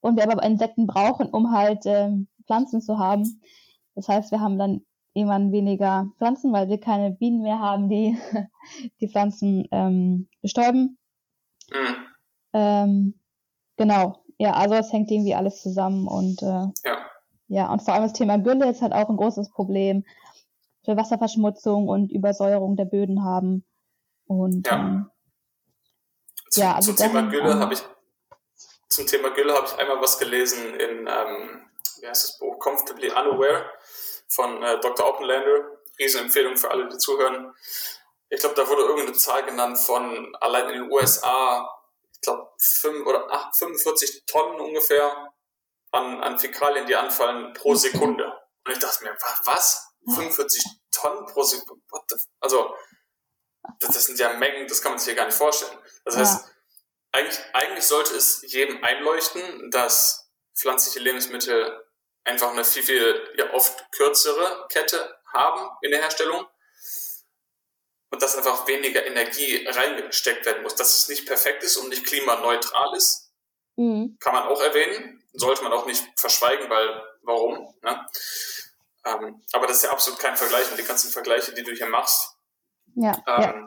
[0.00, 2.10] Und wir aber Insekten brauchen, um halt äh,
[2.46, 3.40] Pflanzen zu haben.
[3.94, 8.18] Das heißt, wir haben dann irgendwann weniger Pflanzen, weil wir keine Bienen mehr haben, die
[9.00, 10.98] die Pflanzen ähm, bestäuben.
[11.70, 11.96] Mhm.
[12.52, 13.14] Ähm,
[13.76, 14.18] genau.
[14.38, 16.98] Ja, also es hängt irgendwie alles zusammen und äh, ja.
[17.46, 20.04] ja, und vor allem das Thema Gülle ist halt auch ein großes Problem
[20.84, 23.64] für Wasserverschmutzung und Übersäuerung der Böden haben.
[24.26, 25.10] Und ja, ähm,
[26.50, 27.82] zum, ja also zum Thema Gülle habe ich
[28.88, 33.10] zum Thema Gülle habe ich einmal was gelesen in ähm, wie heißt das Buch Comfortably
[33.10, 33.70] Unaware
[34.28, 35.06] von äh, Dr.
[35.06, 35.70] Oppenlander.
[35.98, 37.54] Riesenempfehlung für alle, die zuhören.
[38.28, 41.70] Ich glaube, da wurde irgendeine Zahl genannt von allein in den USA
[42.24, 45.32] glaube, 5 oder 8, 45 Tonnen ungefähr
[45.92, 48.26] an, an Fäkalien, die anfallen pro Sekunde.
[48.64, 49.86] Und ich dachte mir, was?
[50.06, 51.82] 45 Tonnen pro Sekunde?
[52.40, 52.74] Also,
[53.80, 55.76] das, das, sind ja Mengen, das kann man sich ja gar nicht vorstellen.
[56.04, 56.50] Das heißt, ja.
[57.12, 61.84] eigentlich, eigentlich sollte es jedem einleuchten, dass pflanzliche Lebensmittel
[62.24, 66.46] einfach eine viel, viel, ja, oft kürzere Kette haben in der Herstellung
[68.10, 70.74] und dass einfach weniger Energie reingesteckt werden muss.
[70.76, 73.32] Dass es nicht perfekt ist und nicht klimaneutral ist,
[73.76, 74.16] mhm.
[74.20, 75.22] kann man auch erwähnen.
[75.32, 77.74] Sollte man auch nicht verschweigen, weil warum?
[77.82, 78.06] Ne?
[79.04, 81.86] Ähm, aber das ist ja absolut kein Vergleich und die ganzen Vergleiche, die du hier
[81.86, 82.33] machst,
[82.94, 83.64] ja, ähm, ja.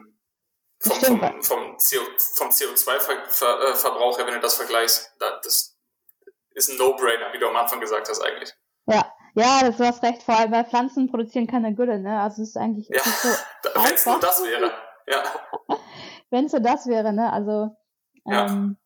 [0.79, 2.01] Vom, vom, vom, CO,
[2.35, 5.75] vom CO2-Verbrauch her, wenn du das vergleichst, das
[6.51, 8.53] ist ein No-Brainer, wie du am Anfang gesagt hast eigentlich.
[8.85, 12.19] Ja, ja, du hast recht, vor allem weil Pflanzen produzieren keine Gülle, ne?
[12.21, 13.29] Also es ist eigentlich ja, so
[13.75, 14.71] wenn es nur das wäre,
[15.07, 15.23] ja.
[16.29, 17.31] wenn es nur das wäre, ne?
[17.31, 17.75] Also
[18.25, 18.77] ähm,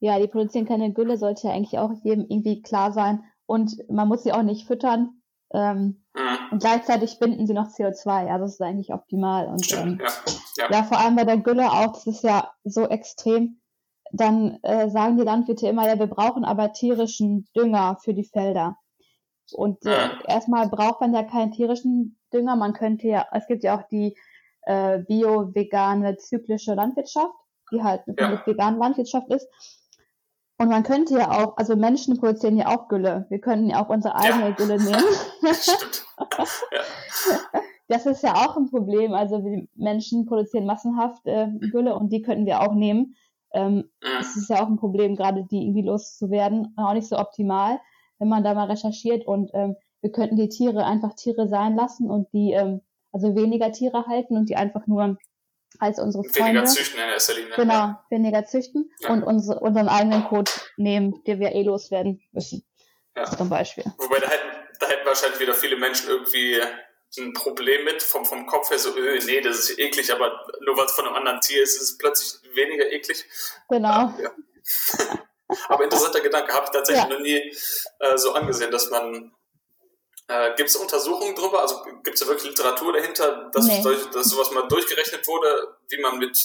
[0.00, 0.14] ja.
[0.14, 3.24] ja, die produzieren keine Gülle, sollte ja eigentlich auch jedem irgendwie klar sein.
[3.46, 5.19] Und man muss sie auch nicht füttern.
[5.52, 6.52] Ähm, mhm.
[6.52, 8.28] Und gleichzeitig binden sie noch CO2.
[8.28, 9.46] Also das ist eigentlich optimal.
[9.48, 10.06] Und Stimmt, ähm,
[10.56, 10.64] ja.
[10.64, 10.76] Ja.
[10.76, 13.60] ja, vor allem bei der Gülle auch, das ist ja so extrem.
[14.12, 18.76] Dann äh, sagen die Landwirte immer, ja, wir brauchen aber tierischen Dünger für die Felder.
[19.52, 22.56] Und äh, erstmal braucht man ja keinen tierischen Dünger.
[22.56, 24.16] Man könnte ja, es gibt ja auch die
[24.62, 27.34] äh, bio-vegane zyklische Landwirtschaft,
[27.72, 28.46] die halt eine ja.
[28.46, 29.48] vegane Landwirtschaft ist.
[30.60, 33.26] Und man könnte ja auch, also Menschen produzieren ja auch Gülle.
[33.30, 34.54] Wir könnten ja auch unsere eigene ja.
[34.54, 35.04] Gülle nehmen.
[35.42, 36.44] Ja.
[37.88, 39.14] Das ist ja auch ein Problem.
[39.14, 39.42] Also
[39.74, 43.16] Menschen produzieren massenhaft äh, Gülle und die könnten wir auch nehmen.
[43.52, 43.84] Ähm, mhm.
[44.20, 46.72] Es ist ja auch ein Problem, gerade die irgendwie loszuwerden.
[46.76, 47.80] Auch nicht so optimal
[48.20, 52.08] wenn man da mal recherchiert und ähm, wir könnten die Tiere einfach Tiere sein lassen
[52.08, 55.18] und die ähm, also weniger Tiere halten und die einfach nur
[55.80, 56.60] als unsere Freunde.
[56.60, 57.54] Weniger züchten in erster Linie.
[57.56, 58.06] Genau, ja.
[58.10, 59.10] weniger züchten ja.
[59.10, 62.64] und unsere, unseren eigenen Code nehmen, den wir eh loswerden müssen.
[63.16, 63.24] Ja.
[63.24, 63.84] Zum Beispiel.
[63.98, 66.60] Wobei da hätten, da hätten wahrscheinlich wieder viele Menschen irgendwie
[67.18, 70.76] ein Problem mit, vom, vom Kopf her so, öh, nee, das ist eklig, aber nur
[70.76, 73.24] weil es von einem anderen Tier ist, ist es plötzlich weniger eklig.
[73.68, 74.14] Genau.
[74.22, 74.30] Ja.
[75.68, 77.52] Aber interessanter Gedanke, habe ich tatsächlich noch nie
[77.98, 79.34] äh, so angesehen, dass man
[80.30, 81.60] äh, Gibt es Untersuchungen drüber?
[81.60, 83.82] Also gibt es da wirklich Literatur dahinter, dass, nee.
[83.82, 86.38] dass sowas mal durchgerechnet wurde, wie man mit,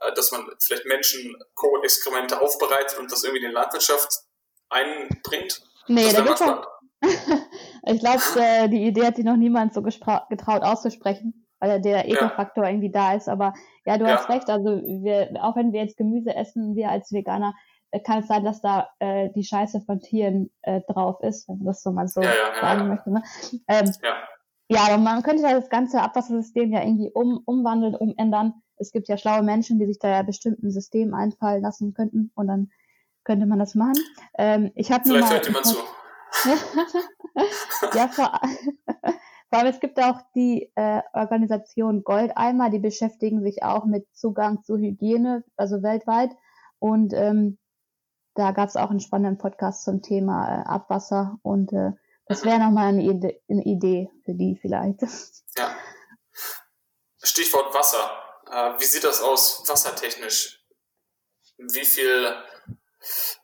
[0.00, 4.24] äh, dass man vielleicht Menschen Co-Exkremente aufbereitet und das irgendwie in die Landwirtschaft
[4.70, 5.62] einbringt?
[5.86, 6.66] Nee, das da gibt's auch,
[7.84, 12.64] Ich glaube, äh, die Idee hat sich noch niemand so getraut auszusprechen, weil der Ekelfaktor
[12.64, 12.70] ja.
[12.70, 13.28] irgendwie da ist.
[13.28, 13.54] Aber
[13.84, 14.16] ja, du ja.
[14.16, 14.48] hast recht.
[14.48, 17.54] Also wir, auch wenn wir jetzt Gemüse essen, wir als Veganer,
[18.00, 21.66] kann es sein, dass da äh, die Scheiße von Tieren äh, drauf ist, wenn man
[21.66, 23.10] das so mal so ja, ja, sagen ja, möchte.
[23.10, 23.22] Ne?
[23.68, 24.14] Ähm, ja.
[24.68, 28.54] ja, aber man könnte das ganze Abwassersystem ja irgendwie um, umwandeln, umändern.
[28.76, 32.48] Es gibt ja schlaue Menschen, die sich da ja bestimmten System einfallen lassen könnten und
[32.48, 32.70] dann
[33.24, 33.94] könnte man das machen.
[34.38, 35.76] Ähm, ich Vielleicht mal, hört jemand zu.
[37.94, 38.40] ja, vor,
[39.50, 44.62] vor allem es gibt auch die äh, Organisation Goldeimer, die beschäftigen sich auch mit Zugang
[44.62, 46.30] zu Hygiene, also weltweit.
[46.78, 47.58] Und ähm,
[48.34, 51.92] da gab es auch einen spannenden Podcast zum Thema äh, Abwasser und äh,
[52.26, 55.00] das wäre nochmal eine, Ide eine Idee für die vielleicht.
[55.58, 55.76] Ja.
[57.22, 58.10] Stichwort Wasser.
[58.50, 60.64] Äh, wie sieht das aus wassertechnisch?
[61.58, 62.34] Wie viel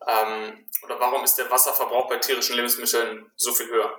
[0.07, 3.91] ähm, oder warum ist der Wasserverbrauch bei tierischen Lebensmitteln so viel höher?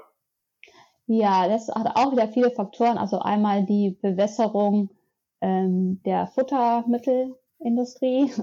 [1.06, 2.98] Ja, das hat auch wieder viele Faktoren.
[2.98, 4.90] Also einmal die Bewässerung
[5.42, 8.34] ähm, der Futtermittelindustrie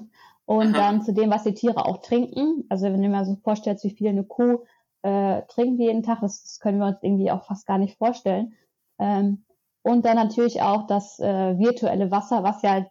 [0.46, 0.72] und mhm.
[0.72, 2.64] dann zu dem, was die Tiere auch trinken.
[2.68, 4.64] Also wenn du mir so vorstellst, wie viel eine Kuh
[5.02, 8.54] äh, trinkt jeden Tag, das, das, können wir uns irgendwie auch fast gar nicht vorstellen.
[8.98, 9.44] Ähm,
[9.82, 12.87] und dann natürlich auch das äh, virtuelle Wasser, was ja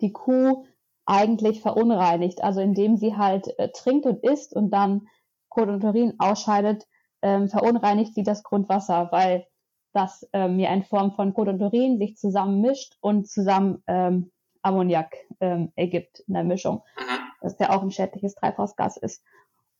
[0.00, 0.64] die Kuh
[1.04, 2.42] eigentlich verunreinigt.
[2.42, 5.08] Also indem sie halt äh, trinkt und isst und dann
[5.48, 6.86] Kot und Urin ausscheidet,
[7.22, 9.46] ähm, verunreinigt sie das Grundwasser, weil
[9.92, 14.32] das ähm, ja in Form von Kot und Urin sich zusammen mischt und zusammen ähm,
[14.64, 17.18] Ammoniak ähm, ergibt in der Mischung, mhm.
[17.42, 19.22] das ja auch ein schädliches Treibhausgas ist.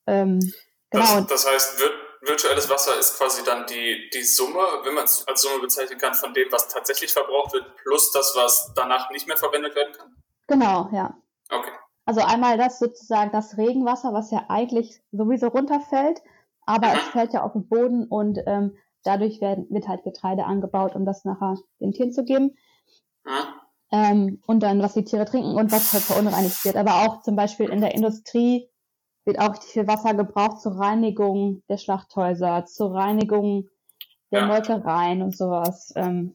[0.06, 0.40] Ähm,
[0.90, 1.20] genau.
[1.20, 1.90] Das, das heißt, wir,
[2.28, 6.14] virtuelles Wasser ist quasi dann die, die Summe, wenn man es als Summe bezeichnen kann,
[6.14, 10.14] von dem, was tatsächlich verbraucht wird, plus das, was danach nicht mehr verwendet werden kann?
[10.46, 11.16] Genau, ja.
[11.50, 11.72] Okay.
[12.06, 16.20] Also einmal das sozusagen das Regenwasser, was ja eigentlich sowieso runterfällt,
[16.66, 16.94] aber mhm.
[16.94, 21.06] es fällt ja auf den Boden und ähm, dadurch werden, wird halt Getreide angebaut, um
[21.06, 22.56] das nachher den Tieren zu geben.
[23.24, 26.76] Mhm ähm, und dann, was die Tiere trinken und was halt verunreinigt wird.
[26.76, 28.68] Aber auch zum Beispiel in der Industrie
[29.24, 33.68] wird auch richtig viel Wasser gebraucht zur Reinigung der Schlachthäuser, zur Reinigung
[34.30, 34.46] der ja.
[34.46, 35.92] Molkereien und sowas.
[35.96, 36.34] Ähm,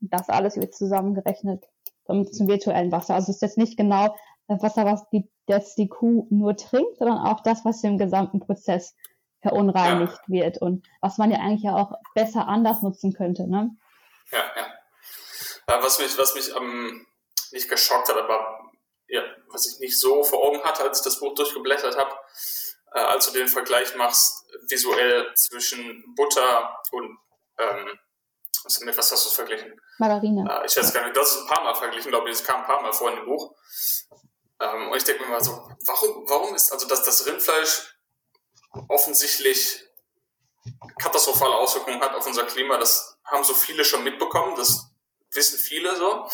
[0.00, 1.66] das alles wird zusammengerechnet
[2.06, 3.14] zum, virtuellen Wasser.
[3.14, 4.14] Also es ist jetzt nicht genau
[4.46, 8.40] das Wasser, was die, das die Kuh nur trinkt, sondern auch das, was im gesamten
[8.40, 8.94] Prozess
[9.40, 10.32] verunreinigt ja.
[10.32, 13.46] wird und was man ja eigentlich ja auch besser anders nutzen könnte.
[13.48, 13.76] Ne?
[14.32, 14.77] Ja, ja.
[15.68, 17.06] Äh, was mich, was mich ähm,
[17.52, 18.58] nicht geschockt hat, aber
[19.06, 22.14] ja, was ich nicht so vor Augen hatte, als ich das Buch durchgeblättert habe,
[22.94, 27.18] äh, als du den Vergleich machst, visuell zwischen Butter und
[27.58, 27.98] ähm,
[28.64, 29.78] was, mit was hast du verglichen?
[29.98, 30.48] Margarine.
[30.50, 32.60] Äh, ich weiß gar nicht, das ist ein paar Mal verglichen, glaube ich, es kam
[32.60, 33.54] ein paar Mal vor in dem Buch.
[34.60, 37.94] Ähm, und ich denke mir mal so, warum, warum ist, also dass das Rindfleisch
[38.88, 39.84] offensichtlich
[40.98, 44.90] katastrophale Auswirkungen hat auf unser Klima, das haben so viele schon mitbekommen, das
[45.32, 46.28] wissen viele so.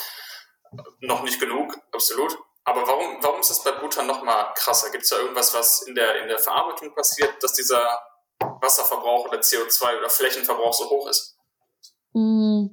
[1.01, 2.37] Noch nicht genug, absolut.
[2.65, 4.91] Aber warum, warum ist das bei Butter noch mal krasser?
[4.91, 8.01] Gibt es da irgendwas, was in der, in der Verarbeitung passiert, dass dieser
[8.39, 11.37] Wasserverbrauch oder CO2 oder Flächenverbrauch so hoch ist?
[12.15, 12.67] Mm,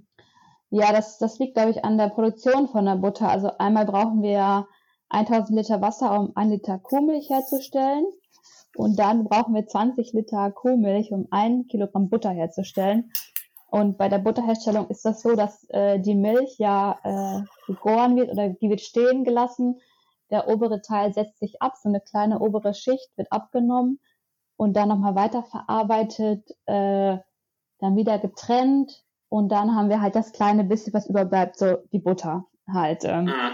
[0.70, 3.30] ja, das, das liegt, glaube ich, an der Produktion von der Butter.
[3.30, 4.68] Also einmal brauchen wir
[5.10, 8.06] 1000 Liter Wasser, um ein Liter Kuhmilch herzustellen.
[8.76, 13.12] Und dann brauchen wir 20 Liter Kuhmilch, um ein Kilogramm Butter herzustellen.
[13.72, 18.30] Und bei der Butterherstellung ist das so, dass äh, die Milch ja äh, gegoren wird
[18.30, 19.80] oder die wird stehen gelassen.
[20.30, 24.02] Der obere Teil setzt sich ab, so eine kleine obere Schicht wird abgenommen
[24.58, 27.18] und dann nochmal weiterverarbeitet, äh,
[27.80, 32.00] dann wieder getrennt und dann haben wir halt das kleine bisschen, was überbleibt, so die
[32.00, 33.06] Butter halt.
[33.06, 33.54] Ähm, mhm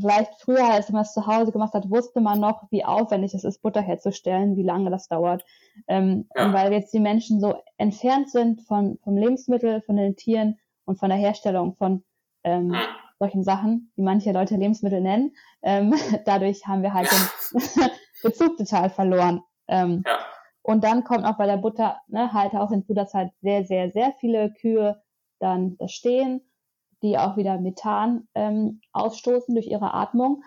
[0.00, 3.44] vielleicht früher, als man es zu Hause gemacht hat, wusste man noch, wie aufwendig es
[3.44, 5.44] ist, Butter herzustellen, wie lange das dauert.
[5.86, 6.46] Ähm, ja.
[6.46, 10.98] Und weil jetzt die Menschen so entfernt sind von, vom Lebensmittel, von den Tieren und
[10.98, 12.04] von der Herstellung von
[12.44, 12.80] ähm, hm.
[13.18, 17.90] solchen Sachen, wie manche Leute Lebensmittel nennen, ähm, dadurch haben wir halt den
[18.22, 19.42] Bezug total verloren.
[19.68, 20.18] Ähm, ja.
[20.62, 23.90] Und dann kommt auch bei der Butter ne, halt auch hinzu, dass halt sehr, sehr,
[23.92, 25.00] sehr viele Kühe
[25.38, 26.40] dann da stehen
[27.02, 30.42] die auch wieder Methan ähm, ausstoßen durch ihre Atmung.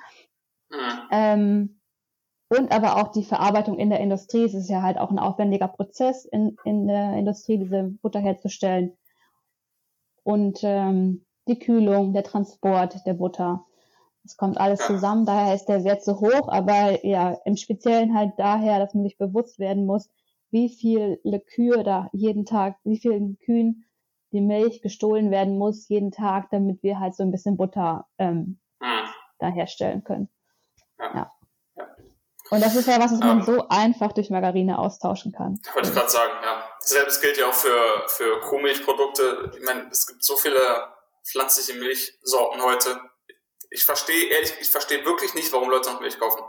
[0.69, 0.77] Mhm.
[1.11, 1.79] Ähm,
[2.49, 4.43] und aber auch die Verarbeitung in der Industrie.
[4.43, 8.97] Es ist ja halt auch ein aufwendiger Prozess in, in der Industrie, diese Butter herzustellen.
[10.23, 13.65] Und ähm, die Kühlung, der Transport der Butter.
[14.23, 18.33] Das kommt alles zusammen, daher ist der Wert so hoch, aber ja, im Speziellen halt
[18.37, 20.09] daher, dass man sich bewusst werden muss,
[20.51, 23.85] wie viele Kühe da jeden Tag, wie vielen Kühen
[24.31, 28.59] die Milch gestohlen werden muss jeden Tag, damit wir halt so ein bisschen Butter ähm,
[28.81, 29.09] hm.
[29.39, 30.29] da herstellen können.
[30.99, 31.13] Ja.
[31.15, 31.31] ja.
[32.51, 35.59] Und das ist ja was, was man ähm, so einfach durch Margarine austauschen kann.
[35.73, 36.67] Wollte ich gerade sagen, ja.
[36.79, 39.51] Selbes gilt ja auch für, für Kuhmilchprodukte.
[39.55, 40.59] Ich meine, es gibt so viele
[41.23, 42.99] pflanzliche Milchsorten heute.
[43.69, 46.41] Ich verstehe ehrlich, ich verstehe wirklich nicht, warum Leute noch Milch kaufen.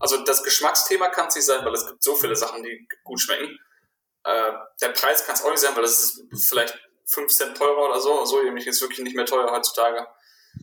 [0.00, 3.20] Also das Geschmacksthema kann es nicht sein, weil es gibt so viele Sachen, die gut
[3.20, 3.58] schmecken.
[4.24, 4.52] Äh,
[4.82, 6.78] der Preis kann es auch nicht sein, weil es ist vielleicht
[7.10, 8.24] 5 Cent teurer oder so.
[8.24, 10.06] So nämlich ist wirklich nicht mehr teuer heutzutage.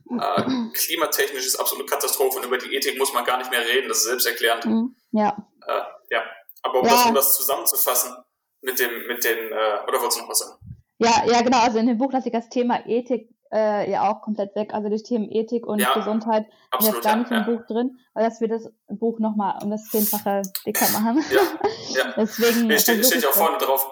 [0.09, 0.43] Äh,
[0.73, 3.99] klimatechnisch ist absolute Katastrophe und über die Ethik muss man gar nicht mehr reden, das
[3.99, 4.65] ist selbsterklärend.
[4.65, 4.95] Mhm.
[5.11, 5.35] Ja.
[5.65, 5.81] Äh,
[6.11, 6.23] ja.
[6.61, 6.91] Aber um, ja.
[6.91, 8.15] Das, um das zusammenzufassen
[8.61, 10.59] mit dem, mit den, äh, oder wolltest du noch was sagen?
[10.97, 11.59] Ja, ja, genau.
[11.59, 14.73] Also in dem Buch lasse ich das Thema Ethik äh, ja auch komplett weg.
[14.73, 16.45] Also die Themen Ethik und ja, Gesundheit
[16.79, 19.71] sind jetzt gar nicht ja, im Buch drin, weil dass wir das Buch nochmal um
[19.71, 21.23] das zehnfache dicker machen.
[21.31, 21.41] Ja,
[21.89, 22.13] ja.
[22.17, 22.69] Deswegen.
[22.69, 23.87] Hier steht, steht ja auch vorne drauf,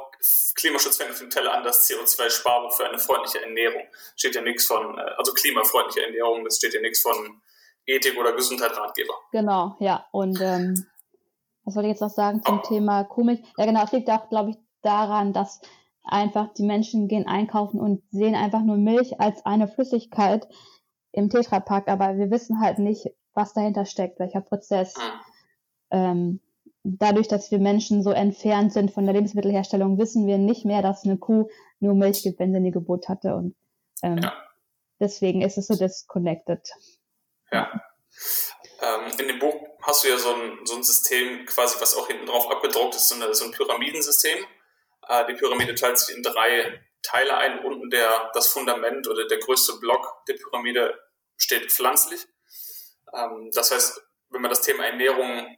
[0.55, 3.84] Klimaschutz fängt auf dem Teller an, das CO2-Sparbuch für eine freundliche Ernährung.
[4.15, 7.41] Steht ja nichts von, äh, also klimafreundliche Ernährung, das steht ja nichts von
[7.86, 9.13] Ethik oder Gesundheitsratgeber.
[9.32, 10.05] Genau, ja.
[10.11, 10.86] Und ähm,
[11.65, 12.67] was wollte ich jetzt noch sagen zum oh.
[12.67, 13.41] Thema Kuhmilch?
[13.57, 15.61] Ja, genau, es liegt auch, glaube ich, daran, dass
[16.03, 20.47] einfach die Menschen gehen einkaufen und sehen einfach nur Milch als eine Flüssigkeit
[21.11, 24.95] im Tetrapack, aber wir wissen halt nicht, was dahinter steckt, welcher Prozess.
[24.97, 25.01] Mhm.
[25.91, 26.39] Ähm,
[26.84, 31.05] dadurch, dass wir Menschen so entfernt sind von der Lebensmittelherstellung, wissen wir nicht mehr, dass
[31.05, 33.36] eine Kuh nur Milch gibt, wenn sie eine Geburt hatte.
[33.36, 33.55] Und
[34.03, 34.34] ähm, ja.
[34.99, 36.69] deswegen ist es so disconnected.
[37.51, 37.71] Ja.
[38.81, 42.07] Ähm, in dem Buch hast du ja so ein, so ein System, quasi, was auch
[42.07, 44.39] hinten drauf abgedruckt ist, so, eine, so ein Pyramidensystem.
[45.07, 47.59] Äh, die Pyramide teilt sich in drei Teile ein.
[47.59, 50.99] Unten der, das Fundament oder der größte Block der Pyramide
[51.38, 52.27] steht pflanzlich.
[53.13, 55.57] Ähm, das heißt, wenn man das Thema Ernährung,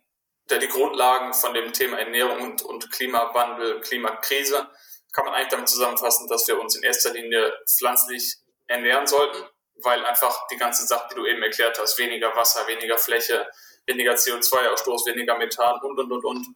[0.49, 4.67] der die Grundlagen von dem Thema Ernährung und, und Klimawandel, Klimakrise,
[5.13, 8.37] kann man eigentlich damit zusammenfassen, dass wir uns in erster Linie pflanzlich
[8.67, 9.43] ernähren sollten,
[9.81, 13.47] weil einfach die ganzen Sachen, die du eben erklärt hast, weniger Wasser, weniger Fläche,
[13.85, 16.47] weniger CO2-Ausstoß, weniger Methan und, und, und, und,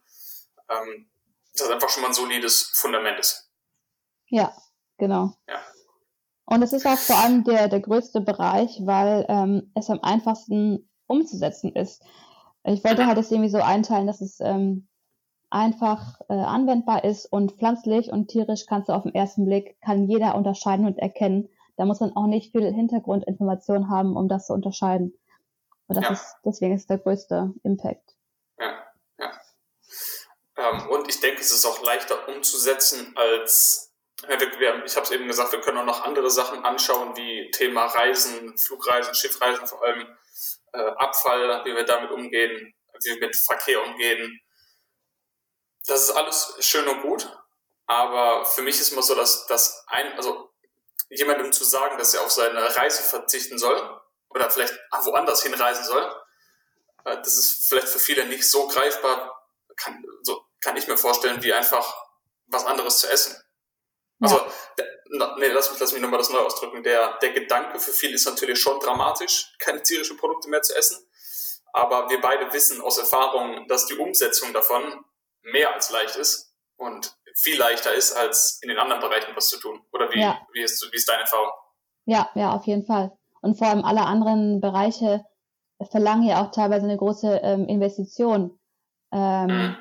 [0.68, 1.10] ähm,
[1.54, 3.50] das einfach schon mal ein solides Fundament ist.
[4.26, 4.54] Ja,
[4.98, 5.32] genau.
[5.48, 5.60] Ja.
[6.44, 10.90] Und es ist auch vor allem der, der größte Bereich, weil ähm, es am einfachsten
[11.06, 12.02] umzusetzen ist.
[12.64, 14.88] Ich wollte halt das irgendwie so einteilen, dass es ähm,
[15.48, 20.06] einfach äh, anwendbar ist und pflanzlich und tierisch kannst du auf den ersten Blick, kann
[20.06, 21.48] jeder unterscheiden und erkennen.
[21.76, 25.14] Da muss man auch nicht viel Hintergrundinformation haben, um das zu unterscheiden.
[25.86, 26.12] Und das ja.
[26.12, 28.16] ist, deswegen ist der größte Impact.
[30.60, 33.92] Ähm, und ich denke, es ist auch leichter umzusetzen als,
[34.28, 34.36] ja,
[34.84, 38.56] ich habe es eben gesagt, wir können auch noch andere Sachen anschauen, wie Thema Reisen,
[38.58, 40.06] Flugreisen, Schiffreisen, vor allem
[40.72, 44.40] äh, Abfall, wie wir damit umgehen, wie wir mit Verkehr umgehen.
[45.86, 47.28] Das ist alles schön und gut,
[47.86, 50.52] aber für mich ist immer so, dass, dass ein, also
[51.08, 56.04] jemandem zu sagen, dass er auf seine Reise verzichten soll oder vielleicht woanders hinreisen soll,
[57.04, 59.36] äh, das ist vielleicht für viele nicht so greifbar,
[59.76, 61.94] kann, so, kann ich mir vorstellen, wie einfach
[62.46, 63.36] was anderes zu essen.
[64.20, 64.44] Also, ja.
[64.78, 66.82] der, nee, lass mich, lass mich nochmal das neu ausdrücken.
[66.82, 70.98] Der, der Gedanke für viele ist natürlich schon dramatisch, keine tierischen Produkte mehr zu essen.
[71.72, 75.04] Aber wir beide wissen aus Erfahrung, dass die Umsetzung davon
[75.42, 79.58] mehr als leicht ist und viel leichter ist, als in den anderen Bereichen was zu
[79.58, 79.80] tun.
[79.92, 80.40] Oder wie, ja.
[80.52, 81.50] wie, ist, wie ist deine Erfahrung?
[82.06, 83.12] Ja, ja, auf jeden Fall.
[83.40, 85.24] Und vor allem alle anderen Bereiche
[85.90, 88.58] verlangen ja auch teilweise eine große ähm, Investition.
[89.12, 89.76] Ähm, mhm.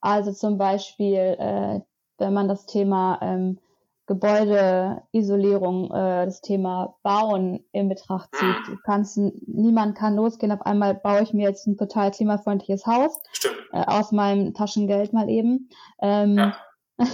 [0.00, 1.80] Also zum Beispiel, äh,
[2.18, 3.58] wenn man das Thema ähm,
[4.06, 8.56] Gebäudeisolierung, äh, das Thema Bauen in Betracht zieht.
[8.66, 13.18] Du kannst, niemand kann losgehen, auf einmal baue ich mir jetzt ein total klimafreundliches Haus.
[13.32, 13.56] Stimmt.
[13.72, 15.70] Äh, aus meinem Taschengeld mal eben.
[16.02, 16.56] Ähm, ja.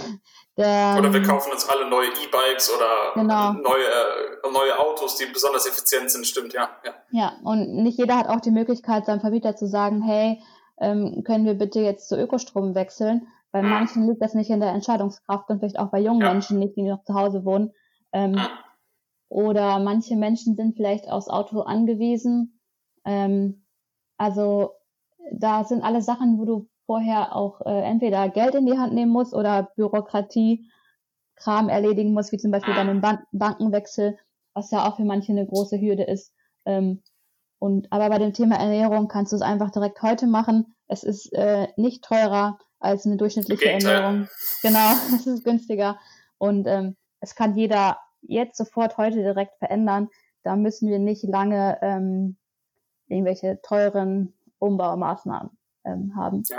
[0.57, 3.53] der, oder wir kaufen uns alle neue E-Bikes oder genau.
[3.53, 6.93] neue, äh, neue Autos, die besonders effizient sind, stimmt, ja, ja.
[7.11, 10.41] Ja, und nicht jeder hat auch die Möglichkeit, seinem Vermieter zu sagen, hey,
[10.79, 13.27] ähm, können wir bitte jetzt zu Ökostrom wechseln?
[13.51, 16.31] Bei manchen liegt das nicht in der Entscheidungskraft und vielleicht auch bei jungen ja.
[16.31, 17.71] Menschen nicht, die noch zu Hause wohnen.
[18.13, 18.39] Ähm,
[19.29, 22.59] oder manche Menschen sind vielleicht aufs Auto angewiesen.
[23.05, 23.65] Ähm,
[24.17, 24.71] also
[25.33, 29.11] da sind alle Sachen, wo du vorher auch äh, entweder Geld in die Hand nehmen
[29.11, 30.69] musst oder Bürokratie
[31.35, 34.17] Kram erledigen musst, wie zum Beispiel dann den Ban Bankenwechsel,
[34.53, 36.33] was ja auch für manche eine große Hürde ist.
[36.65, 37.01] Ähm,
[37.59, 40.75] und aber bei dem Thema Ernährung kannst du es einfach direkt heute machen.
[40.87, 44.27] Es ist äh, nicht teurer als eine durchschnittliche Ernährung.
[44.61, 45.99] Genau, es ist günstiger.
[46.37, 50.09] Und ähm, es kann jeder jetzt sofort heute direkt verändern.
[50.43, 52.37] Da müssen wir nicht lange ähm,
[53.07, 55.51] irgendwelche teuren Umbaumaßnahmen
[55.85, 56.43] ähm, haben.
[56.47, 56.57] Ja.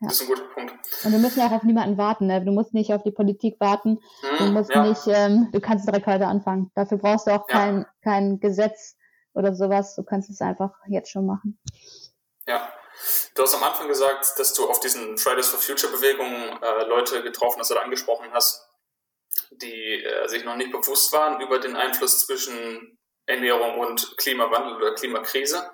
[0.00, 0.08] Ja.
[0.08, 0.74] Das ist ein guter Punkt.
[1.04, 2.26] Und wir müssen auch auf niemanden warten.
[2.26, 2.44] Ne?
[2.44, 4.00] Du musst nicht auf die Politik warten.
[4.38, 4.84] Hm, du musst ja.
[4.84, 6.70] nicht, ähm, du kannst direkt heute anfangen.
[6.74, 7.54] Dafür brauchst du auch ja.
[7.54, 8.96] kein, kein Gesetz,
[9.34, 9.94] oder sowas.
[9.96, 11.58] Du kannst es einfach jetzt schon machen.
[12.46, 12.68] Ja.
[13.34, 17.20] Du hast am Anfang gesagt, dass du auf diesen Fridays for Future Bewegungen äh, Leute
[17.22, 18.68] getroffen hast oder angesprochen hast,
[19.50, 24.94] die äh, sich noch nicht bewusst waren über den Einfluss zwischen Ernährung und Klimawandel oder
[24.94, 25.68] Klimakrise.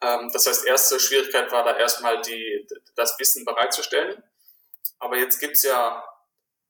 [0.00, 2.66] Ähm, das heißt, erste Schwierigkeit war da erstmal die,
[2.96, 4.22] das Wissen bereitzustellen.
[4.98, 6.02] Aber jetzt gibt es ja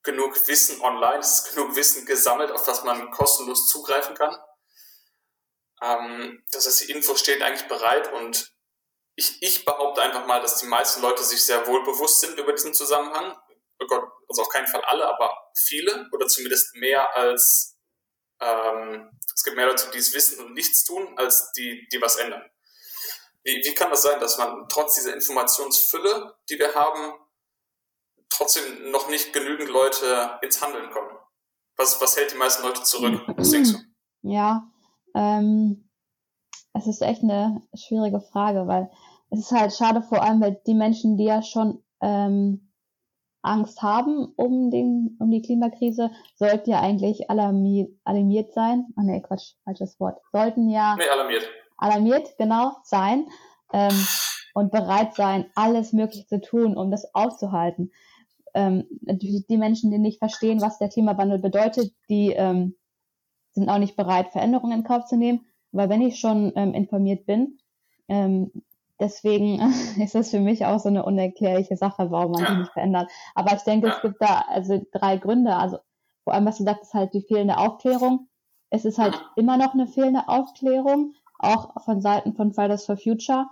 [0.02, 4.36] genug Wissen online, es ist genug Wissen gesammelt, auf das man kostenlos zugreifen kann.
[5.80, 8.51] Ähm, das heißt, die Info steht eigentlich bereit und
[9.16, 12.52] ich, ich behaupte einfach mal, dass die meisten Leute sich sehr wohl bewusst sind über
[12.52, 13.36] diesen Zusammenhang.
[13.78, 17.72] Oh Gott, also auf keinen Fall alle, aber viele oder zumindest mehr als
[18.40, 22.16] ähm, es gibt mehr Leute, die es wissen und nichts tun, als die, die was
[22.16, 22.42] ändern.
[23.44, 27.14] Wie, wie kann das sein, dass man trotz dieser Informationsfülle, die wir haben,
[28.28, 31.16] trotzdem noch nicht genügend Leute ins Handeln kommen?
[31.76, 33.22] Was, was hält die meisten Leute zurück?
[33.36, 33.78] Was denkst du?
[34.22, 34.70] Ja,
[35.14, 35.90] ähm,
[36.74, 38.90] es ist echt eine schwierige Frage, weil
[39.30, 42.70] es ist halt schade vor allem, weil die Menschen, die ja schon ähm,
[43.42, 48.86] Angst haben um, den, um die Klimakrise, sollten ja eigentlich alarmiert, alarmiert sein.
[48.96, 50.20] Oh nee, Quatsch, falsches Wort.
[50.32, 51.48] Sollten ja nee, alarmiert.
[51.76, 53.26] alarmiert, genau, sein
[53.72, 54.06] ähm,
[54.54, 57.90] und bereit sein, alles Mögliche zu tun, um das aufzuhalten.
[58.54, 62.76] Ähm, die, die Menschen, die nicht verstehen, was der Klimawandel bedeutet, die ähm,
[63.52, 65.46] sind auch nicht bereit, Veränderungen in Kauf zu nehmen.
[65.72, 67.58] Aber wenn ich schon ähm, informiert bin,
[68.08, 68.50] ähm,
[69.02, 69.58] Deswegen
[70.00, 73.10] ist das für mich auch so eine unerklärliche Sache, warum man die nicht verändert.
[73.34, 75.56] Aber ich denke, es gibt da also drei Gründe.
[75.56, 75.78] Also
[76.22, 78.28] vor allem, was du sagst, ist halt die fehlende Aufklärung.
[78.70, 83.48] Es ist halt immer noch eine fehlende Aufklärung, auch von Seiten von Fridays for Future,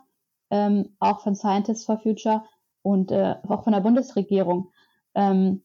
[0.51, 2.45] ähm, auch von Scientists for Future
[2.83, 4.71] und äh, auch von der Bundesregierung.
[5.17, 5.65] Ähm,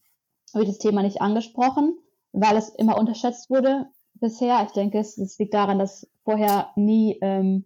[0.52, 1.96] wird das Thema nicht angesprochen,
[2.32, 3.86] weil es immer unterschätzt wurde
[4.20, 4.62] bisher.
[4.64, 7.64] Ich denke, es, es liegt daran, dass vorher nie ähm,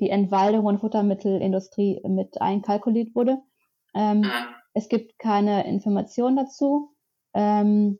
[0.00, 3.38] die Entwaldung und Futtermittelindustrie mit einkalkuliert wurde.
[3.94, 4.30] Ähm,
[4.74, 6.90] es gibt keine Information dazu.
[7.34, 7.98] Ähm,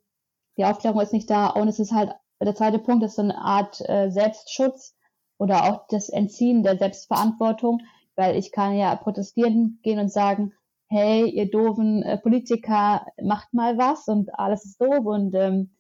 [0.57, 3.39] die Aufklärung ist nicht da und es ist halt, der zweite Punkt ist so eine
[3.39, 4.97] Art äh, Selbstschutz
[5.39, 7.83] oder auch das Entziehen der Selbstverantwortung,
[8.17, 10.53] weil ich kann ja protestieren gehen und sagen,
[10.89, 15.75] hey, ihr doofen äh, Politiker, macht mal was und alles ist doof und ähm,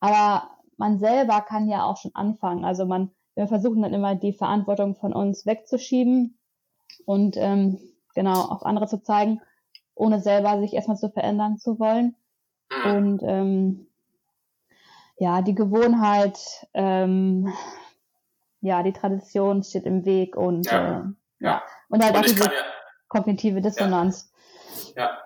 [0.00, 2.64] aber man selber kann ja auch schon anfangen.
[2.64, 6.38] Also man wir versuchen dann immer die Verantwortung von uns wegzuschieben
[7.04, 7.80] und ähm,
[8.14, 9.40] genau auf andere zu zeigen,
[9.94, 12.16] ohne selber sich erstmal zu verändern zu wollen.
[12.70, 12.94] Mhm.
[12.94, 13.86] Und ähm,
[15.16, 16.38] ja, die Gewohnheit,
[16.74, 17.52] ähm,
[18.60, 21.02] ja, die Tradition steht im Weg und ja, äh,
[21.40, 21.62] ja.
[21.88, 22.50] und halt und auch diese ja,
[23.08, 24.32] kognitive Dissonanz.
[24.96, 25.02] Ja.
[25.02, 25.18] ja.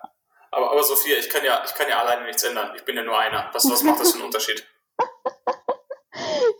[0.51, 2.71] Aber, aber Sophia, ich kann ja, ich kann ja alleine nichts ändern.
[2.75, 3.49] Ich bin ja nur einer.
[3.53, 4.67] Was, was macht das für einen Unterschied?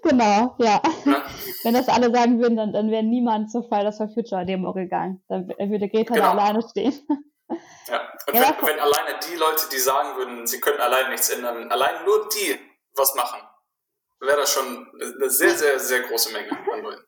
[0.04, 0.82] Genau, ja.
[1.06, 1.24] ja.
[1.64, 5.22] Wenn das alle sagen würden, dann, dann wäre niemand zur Fridays for Future Demo gegangen.
[5.28, 6.26] Dann würde Greta genau.
[6.26, 6.94] da alleine stehen.
[7.88, 11.32] Ja, und ja, wenn, wenn alleine die Leute, die sagen würden, sie können alleine nichts
[11.32, 12.60] ändern, allein nur die
[12.96, 13.40] was machen,
[14.20, 17.02] wäre das schon eine sehr, sehr, sehr große Menge an Leuten.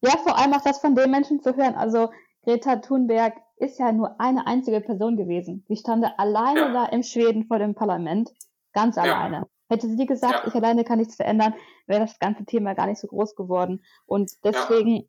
[0.00, 1.76] Ja, vor allem auch das von den Menschen zu hören.
[1.76, 2.10] Also
[2.42, 5.64] Greta Thunberg ist ja nur eine einzige Person gewesen.
[5.68, 6.72] Sie stand alleine ja.
[6.72, 8.30] da im Schweden vor dem Parlament,
[8.72, 9.46] ganz alleine.
[9.70, 10.48] Hätte sie gesagt, ja.
[10.48, 11.54] ich alleine kann nichts verändern,
[11.86, 13.84] wäre das ganze Thema gar nicht so groß geworden.
[14.04, 15.02] Und deswegen ja.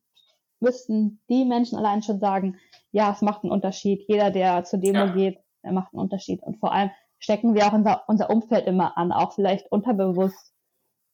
[0.60, 2.58] müssten die Menschen allein schon sagen,
[2.92, 4.04] ja, es macht einen Unterschied.
[4.08, 5.08] Jeder, der zur Demo ja.
[5.08, 6.44] geht, er macht einen Unterschied.
[6.44, 10.54] Und vor allem stecken wir auch unser, unser Umfeld immer an, auch vielleicht unterbewusst,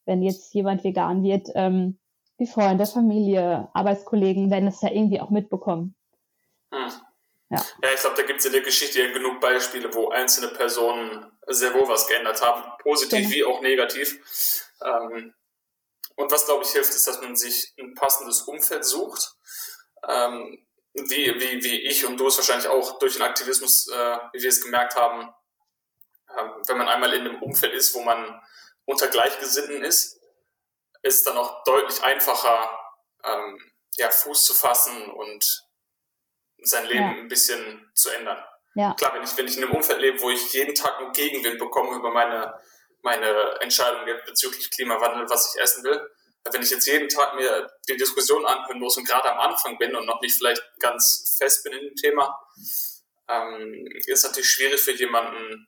[0.06, 2.00] wenn jetzt jemand vegan wird, ähm,
[2.40, 5.96] die Freunde, Familie, Arbeitskollegen werden es ja irgendwie auch mitbekommen.
[6.74, 6.92] Hm.
[7.50, 7.66] Ja.
[7.82, 11.32] ja, ich glaube, da gibt es in der Geschichte ja genug Beispiele, wo einzelne Personen
[11.48, 13.32] sehr wohl was geändert haben, positiv genau.
[13.32, 14.20] wie auch negativ.
[14.82, 15.34] Ähm,
[16.16, 19.36] und was, glaube ich, hilft, ist, dass man sich ein passendes Umfeld sucht.
[20.08, 24.42] Ähm, wie, wie, wie ich und du es wahrscheinlich auch durch den Aktivismus, äh, wie
[24.42, 25.30] wir es gemerkt haben,
[26.30, 28.42] äh, wenn man einmal in einem Umfeld ist, wo man
[28.86, 30.20] unter Gleichgesinnten ist,
[31.04, 32.78] ist es dann auch deutlich einfacher,
[33.24, 35.67] ähm, ja, Fuß zu fassen und
[36.64, 37.10] sein Leben ja.
[37.10, 38.44] ein bisschen zu ändern.
[38.76, 38.94] Ja.
[38.94, 41.58] Klar, wenn ich, wenn ich in einem Umfeld lebe, wo ich jeden Tag einen Gegenwind
[41.58, 42.54] bekomme über meine,
[43.02, 46.00] meine Entscheidung bezüglich Klimawandel, was ich essen will,
[46.52, 49.96] wenn ich jetzt jeden Tag mir die Diskussion anhören muss und gerade am Anfang bin
[49.96, 52.40] und noch nicht vielleicht ganz fest bin in dem Thema,
[53.28, 55.68] ähm, ist natürlich schwierig für jemanden,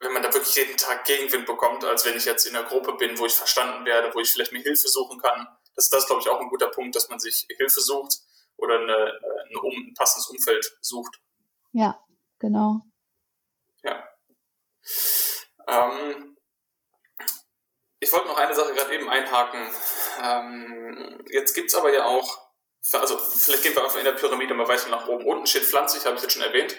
[0.00, 2.94] wenn man da wirklich jeden Tag Gegenwind bekommt, als wenn ich jetzt in einer Gruppe
[2.94, 5.46] bin, wo ich verstanden werde, wo ich vielleicht mir Hilfe suchen kann.
[5.74, 8.18] Das, das ist, glaube ich, auch ein guter Punkt, dass man sich Hilfe sucht
[8.62, 11.20] oder eine, ein, um, ein passendes Umfeld sucht.
[11.72, 11.98] Ja,
[12.38, 12.80] genau.
[13.82, 14.08] Ja.
[15.66, 16.36] Ähm,
[17.98, 19.60] ich wollte noch eine Sache gerade eben einhaken.
[20.22, 22.50] Ähm, jetzt gibt es aber ja auch,
[22.92, 25.26] also vielleicht gehen wir einfach in der Pyramide mal weiter nach oben.
[25.26, 26.74] Unten steht pflanzlich, habe ich jetzt schon erwähnt.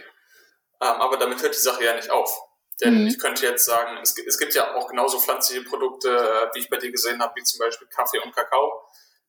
[0.82, 2.38] Ähm, aber damit hört die Sache ja nicht auf.
[2.82, 3.08] Denn mhm.
[3.08, 6.70] ich könnte jetzt sagen, es, es, gibt ja auch genauso pflanzliche Produkte, äh, wie ich
[6.70, 8.84] bei dir gesehen habe, wie zum Beispiel Kaffee und Kakao,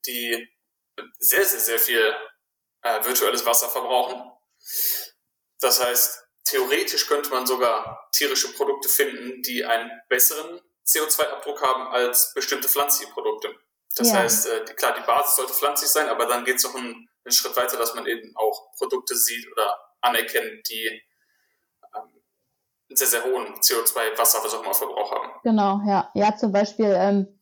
[0.07, 0.49] die
[1.19, 2.15] sehr, sehr, sehr viel
[2.85, 4.23] äh, virtuelles Wasser verbrauchen.
[5.61, 12.33] Das heißt, theoretisch könnte man sogar tierische Produkte finden, die einen besseren CO2-Abdruck haben als
[12.35, 13.49] bestimmte pflanzliche Produkte.
[13.97, 14.19] Das ja.
[14.19, 17.33] heißt, äh, klar, die Basis sollte pflanzlich sein, aber dann geht es noch einen, einen,
[17.33, 20.87] Schritt weiter, dass man eben auch Produkte sieht oder anerkennt, die
[21.97, 22.23] ähm,
[22.89, 25.31] einen sehr, sehr hohen CO2, Wasser, was auch immer Verbrauch haben.
[25.43, 26.11] Genau, ja.
[26.15, 27.41] Ja, zum Beispiel, ähm,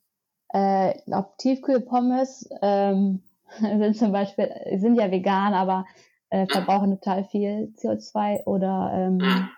[0.51, 3.25] äh, ob Tiefkühlpommes ähm,
[3.61, 5.85] sind zum Beispiel, sind ja vegan, aber
[6.31, 9.49] äh, verbrauchen total viel CO2 oder ähm,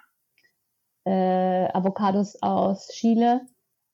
[1.05, 3.43] äh, Avocados aus Chile.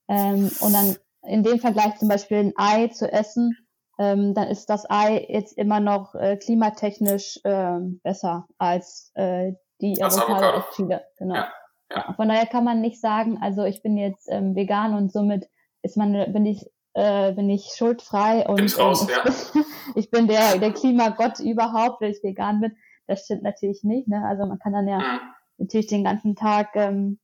[0.08, 3.56] Ähm, und dann in dem Vergleich zum Beispiel ein Ei zu essen,
[3.98, 10.02] ähm, dann ist das Ei jetzt immer noch äh, klimatechnisch ähm, besser als äh, die
[10.02, 11.04] als Avocado, Avocado aus Chile.
[11.18, 11.34] Genau.
[11.34, 11.52] Ja,
[11.94, 12.12] ja.
[12.14, 15.48] Von daher kann man nicht sagen, also ich bin jetzt ähm, vegan und somit
[15.82, 19.64] ist man, bin ich äh, bin ich schuldfrei und bin ich, raus, äh, ja.
[19.94, 22.76] ich bin der, der Klimagott überhaupt, wenn ich vegan bin.
[23.06, 24.08] Das stimmt natürlich nicht.
[24.08, 24.24] Ne?
[24.24, 25.20] Also man kann dann ja mhm.
[25.58, 27.18] natürlich den ganzen Tag ähm,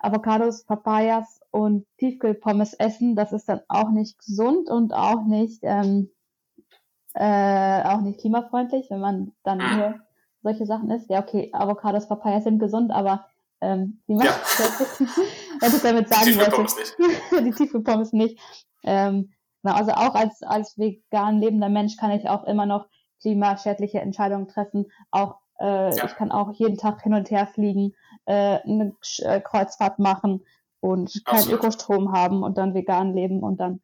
[0.00, 3.16] Avocados, Papayas und Tiefkühlpommes essen.
[3.16, 6.10] Das ist dann auch nicht gesund und auch nicht ähm,
[7.14, 9.76] äh, auch nicht klimafreundlich, wenn man dann mhm.
[9.76, 9.94] nur
[10.42, 11.10] solche Sachen isst.
[11.10, 13.26] Ja, okay, Avocados, Papayas sind gesund, aber
[13.60, 14.40] ähm, wie macht ja.
[14.58, 15.00] das?
[15.60, 16.62] was ich damit sagen die wollte.
[16.62, 16.96] Nicht.
[17.32, 18.38] die Tiefkühlpommes nicht.
[18.84, 19.32] Ähm,
[19.64, 22.86] also auch als, als vegan lebender Mensch kann ich auch immer noch
[23.20, 24.86] klimaschädliche Entscheidungen treffen.
[25.10, 26.04] Auch äh, ja.
[26.04, 27.94] ich kann auch jeden Tag hin und her fliegen,
[28.26, 30.46] äh, eine äh, Kreuzfahrt machen
[30.80, 33.82] und keinen Ökostrom haben und dann vegan leben und dann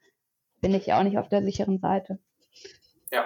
[0.60, 2.18] bin ich ja auch nicht auf der sicheren Seite.
[3.10, 3.24] Ja.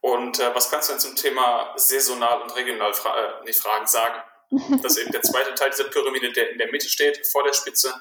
[0.00, 3.86] Und äh, was kannst du denn zum Thema saisonal und regional fra äh, nicht Fragen
[3.86, 4.14] sagen?
[4.50, 7.52] Das ist eben der zweite Teil dieser Pyramide, der in der Mitte steht, vor der
[7.52, 7.92] Spitze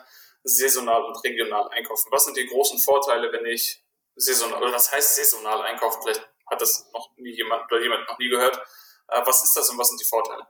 [0.43, 2.09] saisonal und regional einkaufen?
[2.11, 3.83] Was sind die großen Vorteile, wenn ich
[4.15, 6.01] saisonal, oder was heißt saisonal einkaufen?
[6.03, 8.57] Vielleicht hat das noch nie jemand oder jemand noch nie gehört.
[9.09, 10.47] Äh, was ist das und was sind die Vorteile?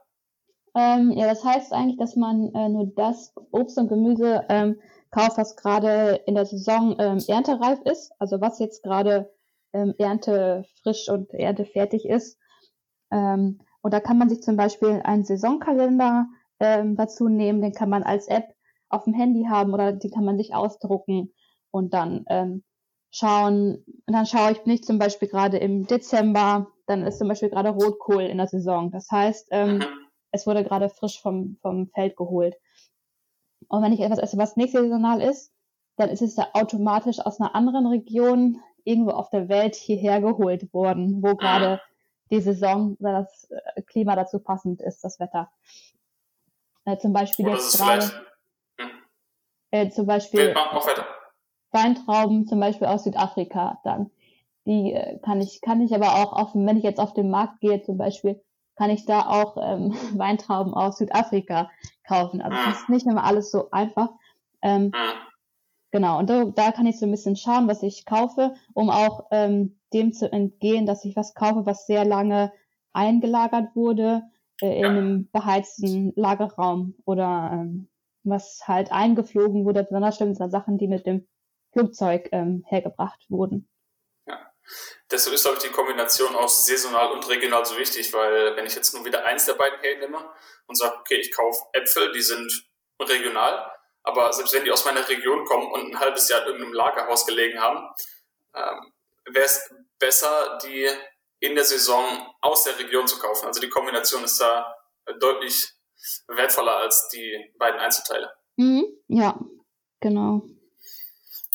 [0.76, 4.80] Ähm, ja, das heißt eigentlich, dass man äh, nur das Obst und Gemüse ähm,
[5.10, 9.32] kauft, was gerade in der Saison ähm, erntereif ist, also was jetzt gerade
[9.72, 12.38] ähm, erntefrisch und erntefertig ist.
[13.10, 16.26] Ähm, und da kann man sich zum Beispiel einen Saisonkalender
[16.60, 18.54] ähm, dazu nehmen, den kann man als App
[18.88, 21.32] auf dem Handy haben oder die kann man sich ausdrucken
[21.70, 22.64] und dann ähm,
[23.10, 23.84] schauen.
[24.06, 27.50] Und dann schaue ich, bin ich zum Beispiel gerade im Dezember, dann ist zum Beispiel
[27.50, 28.90] gerade Rotkohl in der Saison.
[28.90, 29.84] Das heißt, ähm, mhm.
[30.32, 32.56] es wurde gerade frisch vom, vom Feld geholt.
[33.68, 35.52] Und wenn ich etwas esse, was nicht saisonal ist,
[35.96, 40.72] dann ist es da automatisch aus einer anderen Region irgendwo auf der Welt hierher geholt
[40.72, 41.80] worden, wo gerade
[42.30, 45.50] die Saison, das äh, Klima dazu passend ist, das Wetter.
[46.84, 48.10] Äh, zum Beispiel Oder jetzt gerade
[49.70, 50.54] äh, zum Beispiel
[51.70, 54.10] Weintrauben zum Beispiel aus Südafrika dann.
[54.66, 57.60] Die äh, kann ich, kann ich aber auch auf, wenn ich jetzt auf den Markt
[57.60, 58.40] gehe zum Beispiel,
[58.76, 61.70] kann ich da auch ähm, Weintrauben aus Südafrika
[62.06, 62.40] kaufen.
[62.40, 64.10] Also es ist nicht immer alles so einfach.
[64.62, 64.92] Ähm,
[65.90, 69.26] genau, und da, da kann ich so ein bisschen schauen, was ich kaufe, um auch
[69.30, 72.52] ähm, dem zu entgehen, dass ich was kaufe, was sehr lange
[72.92, 74.22] eingelagert wurde
[74.60, 77.88] äh, in einem beheizten Lagerraum oder ähm,
[78.24, 79.84] was halt eingeflogen wurde.
[79.84, 81.26] Besonders schlimm sind Sachen, die mit dem
[81.72, 83.68] Flugzeug ähm, hergebracht wurden.
[84.26, 84.52] Ja,
[85.10, 88.74] deshalb ist, glaube ich, die Kombination aus saisonal und regional so wichtig, weil wenn ich
[88.74, 90.18] jetzt nur wieder eins der beiden hernehme
[90.66, 92.68] und sage, okay, ich kaufe Äpfel, die sind
[93.00, 93.70] regional,
[94.08, 97.26] aber selbst wenn die aus meiner Region kommen und ein halbes Jahr in irgendeinem Lagerhaus
[97.26, 97.86] gelegen haben,
[98.54, 98.92] ähm,
[99.26, 100.88] wäre es besser, die
[101.40, 103.46] in der Saison aus der Region zu kaufen.
[103.46, 104.74] Also die Kombination ist da
[105.20, 105.74] deutlich
[106.26, 108.32] wertvoller als die beiden Einzelteile.
[108.56, 109.38] Mhm, ja,
[110.00, 110.42] genau.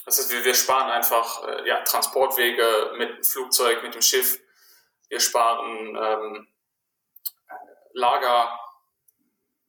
[0.05, 4.39] Das heißt, wir, wir sparen einfach äh, ja, Transportwege mit dem Flugzeug, mit dem Schiff.
[5.09, 6.47] Wir sparen ähm,
[7.93, 8.59] Lager,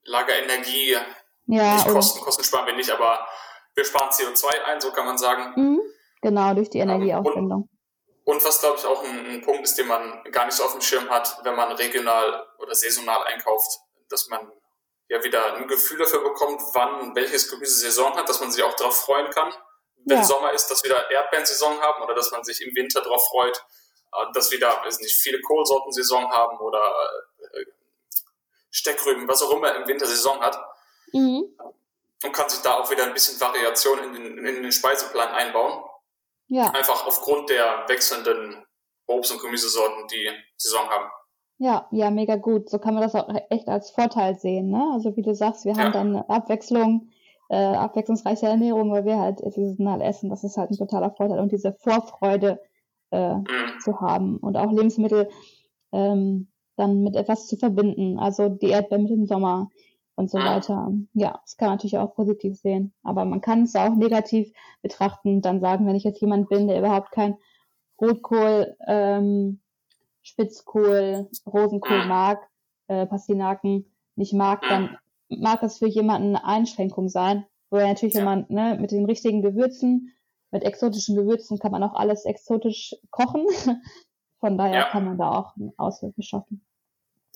[0.03, 0.99] Lagerenergie.
[1.47, 3.27] Ja, nicht Kosten, Kosten sparen wir nicht, aber
[3.75, 5.53] wir sparen CO2 ein, so kann man sagen.
[5.57, 5.81] Mhm,
[6.23, 7.69] genau, durch die Energieaufwendung.
[8.25, 10.65] Und, und was, glaube ich, auch ein, ein Punkt ist, den man gar nicht so
[10.65, 14.51] auf dem Schirm hat, wenn man regional oder saisonal einkauft, dass man
[15.09, 18.75] ja wieder ein Gefühl dafür bekommt, wann welches Gemüse Saison hat, dass man sich auch
[18.75, 19.53] darauf freuen kann,
[20.07, 20.25] wenn ja.
[20.25, 23.57] Sommer ist, dass wir wieder Erdbeeren-Saison haben oder dass man sich im Winter darauf freut,
[24.13, 26.81] äh, dass wir da weiß nicht, viele Kohlsorten-Saison haben oder
[27.41, 27.65] äh,
[28.71, 30.59] Steckrüben, was auch immer im Winter Saison hat.
[31.15, 31.45] Mhm.
[32.25, 35.85] Und kann sich da auch wieder ein bisschen Variation in den, in den Speiseplan einbauen.
[36.49, 36.71] Ja.
[36.71, 38.65] Einfach aufgrund der wechselnden
[39.07, 41.11] Obst- und Gemüsesorten, die Saison haben.
[41.59, 42.69] Ja, ja, mega gut.
[42.69, 44.91] So kann man das auch echt als Vorteil sehen, ne?
[44.93, 47.11] Also wie du sagst, wir haben dann Abwechslung,
[47.49, 50.31] äh, abwechslungsreiche Ernährung, weil wir halt saisonal essen.
[50.31, 52.61] Das ist halt ein totaler Vorteil und diese Vorfreude
[53.13, 53.81] äh, mhm.
[53.83, 55.29] zu haben und auch Lebensmittel
[55.93, 58.19] ähm, dann mit etwas zu verbinden.
[58.19, 59.71] Also die Erdbeeren mit dem Sommer,
[60.17, 60.93] und so weiter.
[61.13, 62.93] Ja, das kann man natürlich auch positiv sehen.
[63.03, 64.53] Aber man kann es auch negativ
[64.83, 67.37] betrachten, dann sagen, wenn ich jetzt jemand bin, der überhaupt kein
[68.01, 69.61] Rotkohl, ähm,
[70.23, 72.49] Spitzkohl, Rosenkohl mag,
[72.89, 73.87] äh, Pastinaken
[74.17, 74.97] nicht mag, dann
[75.29, 77.45] mag es für jemanden eine Einschränkung sein.
[77.71, 80.13] Wo er natürlich, wenn man ne, mit den richtigen Gewürzen,
[80.51, 83.47] mit exotischen Gewürzen kann man auch alles exotisch kochen.
[84.39, 84.89] Von daher ja.
[84.91, 86.65] kann man da auch eine Aushilfe schaffen.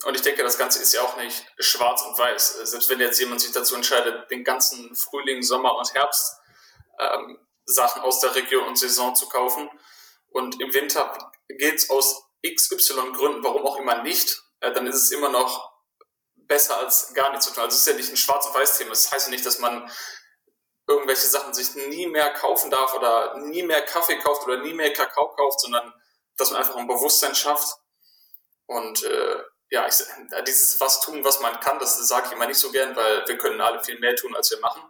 [0.05, 2.61] Und ich denke, das Ganze ist ja auch nicht schwarz und weiß.
[2.63, 6.37] Selbst wenn jetzt jemand sich dazu entscheidet, den ganzen Frühling, Sommer und Herbst
[6.99, 9.69] ähm, Sachen aus der Region und Saison zu kaufen
[10.29, 14.95] und im Winter geht es aus XY Gründen, warum auch immer nicht, äh, dann ist
[14.95, 15.73] es immer noch
[16.35, 17.63] besser als gar nichts zu tun.
[17.63, 18.91] Also es ist ja nicht ein schwarz und weiß Thema.
[18.91, 19.89] Das heißt ja nicht, dass man
[20.87, 24.91] irgendwelche Sachen sich nie mehr kaufen darf oder nie mehr Kaffee kauft oder nie mehr
[24.91, 25.93] Kakao kauft, sondern
[26.37, 27.77] dass man einfach ein Bewusstsein schafft
[28.65, 29.95] und äh, ja, ich,
[30.47, 33.37] dieses was tun, was man kann, das sage ich immer nicht so gern, weil wir
[33.37, 34.81] können alle viel mehr tun, als wir machen.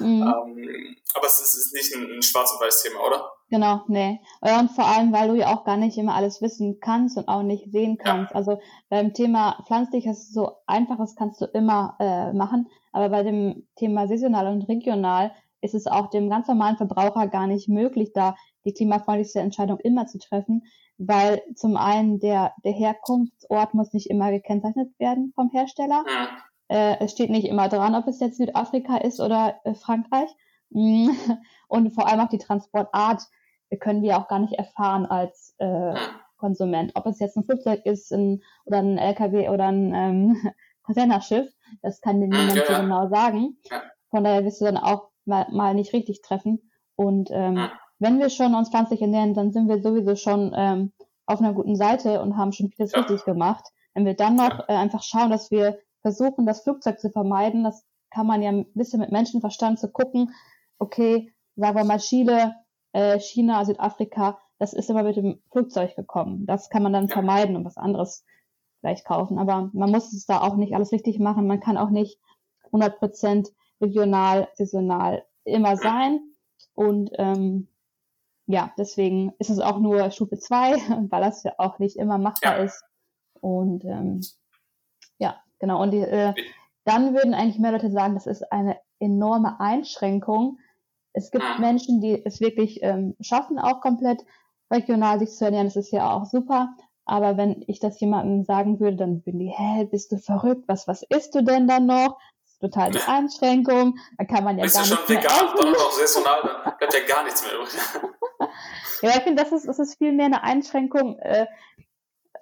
[0.00, 0.22] Mhm.
[0.22, 3.30] ähm, aber es ist, ist nicht ein, ein schwarz und weiß Thema, oder?
[3.50, 4.20] Genau, nee.
[4.40, 7.42] Und vor allem, weil du ja auch gar nicht immer alles wissen kannst und auch
[7.42, 8.32] nicht sehen kannst.
[8.32, 8.36] Ja.
[8.36, 12.68] Also beim Thema pflanzlich ist es so einfach, das kannst du immer äh, machen.
[12.92, 17.46] Aber bei dem Thema saisonal und regional ist es auch dem ganz normalen Verbraucher gar
[17.46, 18.34] nicht möglich, da
[18.64, 20.64] die klimafreundlichste Entscheidung immer zu treffen,
[20.98, 26.04] weil zum einen der, der Herkunftsort muss nicht immer gekennzeichnet werden vom Hersteller.
[26.06, 26.28] Ja.
[26.68, 30.30] Äh, es steht nicht immer dran, ob es jetzt Südafrika ist oder äh, Frankreich.
[30.70, 33.22] Und vor allem auch die Transportart
[33.80, 35.94] können wir auch gar nicht erfahren als äh,
[36.36, 36.92] Konsument.
[36.94, 40.50] Ob es jetzt ein Flugzeug ist ein, oder ein LKW oder ein ähm,
[40.82, 41.48] Containerschiff,
[41.82, 43.56] das kann dir niemand ja, so genau sagen.
[44.10, 46.70] Von daher wirst du dann auch mal, mal nicht richtig treffen.
[46.96, 47.68] Und ähm,
[47.98, 50.92] wenn wir schon uns pflanzlich ernähren, dann sind wir sowieso schon ähm,
[51.26, 53.00] auf einer guten Seite und haben schon vieles ja.
[53.00, 53.64] richtig gemacht.
[53.94, 57.84] Wenn wir dann noch äh, einfach schauen, dass wir versuchen, das Flugzeug zu vermeiden, das
[58.10, 60.32] kann man ja ein bisschen mit Menschenverstand zu gucken,
[60.78, 62.54] okay, sagen wir mal Chile,
[62.92, 66.46] äh, China, Südafrika, das ist immer mit dem Flugzeug gekommen.
[66.46, 68.24] Das kann man dann vermeiden und was anderes
[68.80, 69.38] vielleicht kaufen.
[69.38, 71.46] Aber man muss es da auch nicht alles richtig machen.
[71.46, 72.18] Man kann auch nicht
[72.66, 73.48] 100 Prozent
[73.80, 76.20] regional, saisonal immer sein.
[76.74, 77.68] Und ähm,
[78.46, 80.74] ja, deswegen ist es auch nur Stufe 2,
[81.10, 82.64] weil das ja auch nicht immer machbar ja.
[82.64, 82.84] ist.
[83.40, 84.20] Und ähm,
[85.18, 85.82] ja, genau.
[85.82, 86.34] Und die, äh,
[86.84, 90.58] dann würden eigentlich mehr Leute sagen, das ist eine enorme Einschränkung.
[91.12, 91.58] Es gibt ah.
[91.58, 94.24] Menschen, die es wirklich ähm, schaffen, auch komplett
[94.70, 95.66] regional sich zu ernähren.
[95.66, 96.74] Das ist ja auch super.
[97.06, 100.64] Aber wenn ich das jemandem sagen würde, dann würden die, hä, bist du verrückt?
[100.68, 102.18] Was, was isst du denn dann noch?
[102.64, 103.98] Total die Einschränkung.
[104.18, 107.00] Da kann man ja Bist gar du schon vegan, dann noch saisonal, dann bleibt ja
[107.06, 107.72] gar nichts mehr übrig.
[109.02, 111.46] ja, ich finde, das ist, das ist viel mehr eine Einschränkung äh,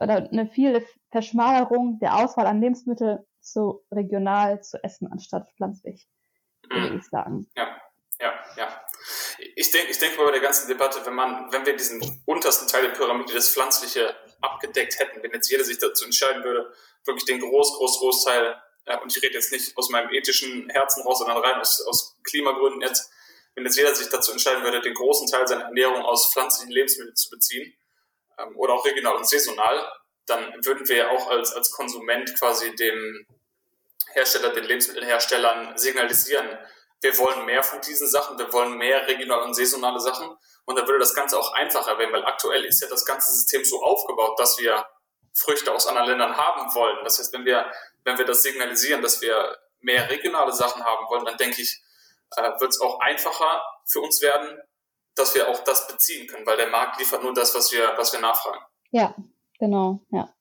[0.00, 6.08] oder eine viel Verschmalerung der Auswahl an Lebensmitteln zu regional zu essen, anstatt pflanzlich,
[6.68, 6.98] würde mhm.
[6.98, 7.46] ich sagen.
[7.56, 7.76] Ja,
[8.20, 8.84] ja, ja.
[9.56, 12.82] Ich denke, ich denke bei der ganzen Debatte, wenn man, wenn wir diesen untersten Teil
[12.82, 16.72] der Pyramide, das Pflanzliche, abgedeckt hätten, wenn jetzt jeder sich dazu entscheiden würde,
[17.04, 18.56] wirklich den groß, groß, Großteil
[19.02, 22.80] und ich rede jetzt nicht aus meinem ethischen Herzen raus, sondern rein aus, aus Klimagründen
[22.80, 23.10] jetzt,
[23.54, 27.14] wenn jetzt jeder sich dazu entscheiden würde, den großen Teil seiner Ernährung aus pflanzlichen Lebensmitteln
[27.14, 27.74] zu beziehen,
[28.38, 29.86] ähm, oder auch regional und saisonal,
[30.26, 33.26] dann würden wir ja auch als, als Konsument quasi dem
[34.12, 36.58] Hersteller, den Lebensmittelherstellern signalisieren,
[37.02, 40.36] wir wollen mehr von diesen Sachen, wir wollen mehr regional und saisonale Sachen.
[40.64, 43.64] Und dann würde das Ganze auch einfacher werden, weil aktuell ist ja das ganze System
[43.64, 44.86] so aufgebaut, dass wir
[45.34, 46.98] Früchte aus anderen Ländern haben wollen.
[47.02, 47.72] Das heißt, wenn wir
[48.04, 51.82] wenn wir das signalisieren, dass wir mehr regionale Sachen haben wollen, dann denke ich,
[52.36, 54.58] äh, wird es auch einfacher für uns werden,
[55.14, 58.12] dass wir auch das beziehen können, weil der Markt liefert nur das, was wir, was
[58.12, 58.64] wir nachfragen.
[58.90, 59.14] Ja,
[59.58, 60.32] genau, ja.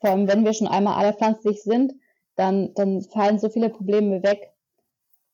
[0.00, 1.92] Vor allem, wenn wir schon einmal alle pflanzlich sind,
[2.36, 4.52] dann, dann fallen so viele Probleme weg,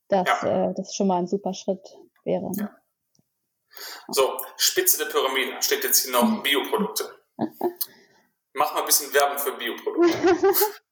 [0.09, 0.70] dass ja.
[0.70, 2.51] äh, das schon mal ein super Schritt wäre.
[2.51, 2.57] Ne?
[2.59, 2.76] Ja.
[4.09, 7.05] So, Spitze der Pyramide steht jetzt hier noch Bioprodukte.
[8.53, 10.11] Mach mal ein bisschen Werbung für Bioprodukte.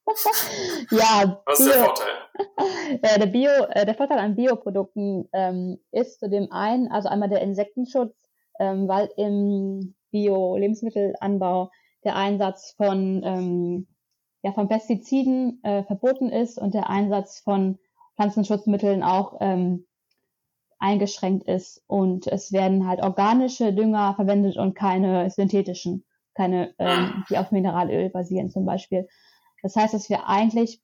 [0.90, 1.42] ja.
[1.46, 2.06] Was ist Bio, der Vorteil?
[3.02, 7.28] Äh, der, Bio, äh, der Vorteil an Bioprodukten ähm, ist zu dem einen, also einmal
[7.28, 8.14] der Insektenschutz,
[8.58, 11.70] ähm, weil im Bio-Lebensmittelanbau
[12.04, 13.86] der Einsatz von, ähm,
[14.42, 17.78] ja, von Pestiziden äh, verboten ist und der Einsatz von
[18.16, 19.86] Pflanzenschutzmitteln auch ähm,
[20.78, 21.82] eingeschränkt ist.
[21.86, 26.04] Und es werden halt organische Dünger verwendet und keine synthetischen,
[26.34, 29.08] keine, ähm, die auf Mineralöl basieren zum Beispiel.
[29.62, 30.80] Das heißt, dass wir eigentlich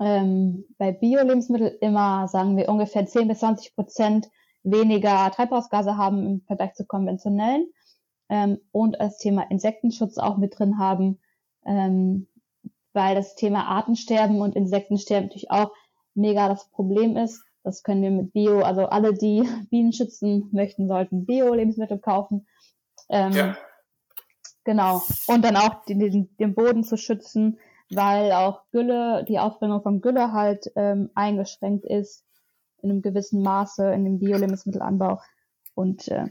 [0.00, 4.30] ähm, bei Bio-Lebensmitteln immer, sagen wir, ungefähr 10 bis 20 Prozent
[4.62, 7.68] weniger Treibhausgase haben im Vergleich zu konventionellen
[8.28, 11.18] ähm, und als Thema Insektenschutz auch mit drin haben,
[11.64, 12.28] ähm,
[12.92, 15.72] weil das Thema Artensterben und Insektensterben natürlich auch
[16.14, 17.42] mega das Problem ist.
[17.64, 22.46] Das können wir mit Bio, also alle, die Bienen schützen möchten, sollten Bio-Lebensmittel kaufen.
[23.08, 23.56] Ähm, ja.
[24.64, 25.02] Genau.
[25.26, 27.58] Und dann auch den, den Boden zu schützen,
[27.90, 32.24] weil auch Gülle, die Aufbringung von Gülle halt ähm, eingeschränkt ist
[32.82, 35.20] in einem gewissen Maße in dem Bio-Lebensmittelanbau.
[35.74, 36.26] Und äh,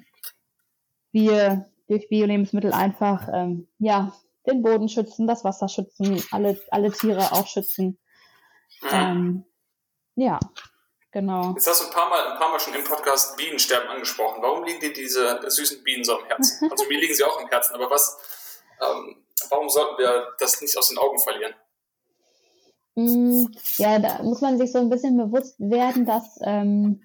[1.11, 4.13] wir durch Bio-Lebensmittel einfach ähm, ja
[4.45, 7.99] den Boden schützen, das Wasser schützen, alle, alle Tiere auch schützen.
[8.91, 9.45] Ähm,
[10.15, 10.39] ja,
[11.11, 11.53] genau.
[11.53, 14.41] Jetzt hast du ein paar, Mal, ein paar Mal schon im Podcast Bienensterben angesprochen.
[14.41, 16.67] Warum liegen dir diese süßen Bienen so am Herzen?
[16.71, 18.17] Also mir liegen sie auch am Herzen, aber was,
[18.81, 19.15] ähm,
[19.49, 21.53] warum sollten wir das nicht aus den Augen verlieren?
[22.95, 23.45] Mm,
[23.77, 27.03] ja, da muss man sich so ein bisschen bewusst werden, dass, ähm,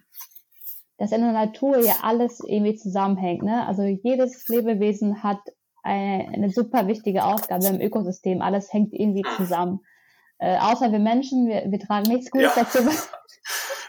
[0.96, 3.42] dass in der Natur ja alles irgendwie zusammenhängt.
[3.42, 3.66] Ne?
[3.66, 5.40] Also jedes Lebewesen hat
[5.82, 8.40] eine, eine super wichtige Aufgabe im Ökosystem.
[8.40, 9.80] Alles hängt irgendwie zusammen.
[10.38, 12.64] Äh, außer wir Menschen, wir, wir tragen nichts Gutes ja.
[12.64, 12.78] dazu.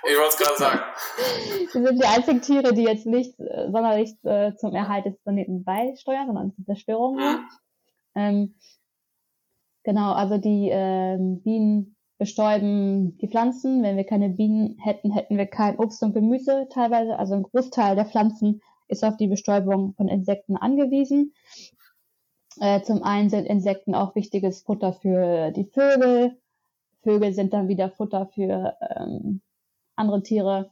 [0.05, 0.79] Ich wollte es gerade sagen.
[1.71, 5.63] Wir sind die einzigen Tiere, die jetzt nicht äh, sonderlich äh, zum Erhalt des Planeten
[5.63, 7.15] beisteuern, sondern zur Zerstörung.
[7.15, 7.47] Mhm.
[8.15, 8.55] Ähm,
[9.83, 13.83] genau, also die ähm, Bienen bestäuben die Pflanzen.
[13.83, 17.17] Wenn wir keine Bienen hätten, hätten wir kein Obst und Gemüse teilweise.
[17.17, 21.33] Also ein Großteil der Pflanzen ist auf die Bestäubung von Insekten angewiesen.
[22.59, 26.39] Äh, zum einen sind Insekten auch wichtiges Futter für die Vögel.
[27.01, 29.41] Vögel sind dann wieder Futter für ähm,
[29.95, 30.71] andere Tiere.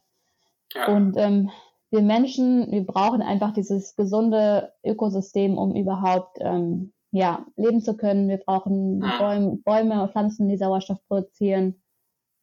[0.73, 0.87] Ja.
[0.87, 1.49] Und ähm,
[1.89, 8.30] wir Menschen, wir brauchen einfach dieses gesunde Ökosystem, um überhaupt ähm, ja, leben zu können.
[8.30, 11.82] Wir brauchen Bäume, Bäume und Pflanzen, die Sauerstoff produzieren.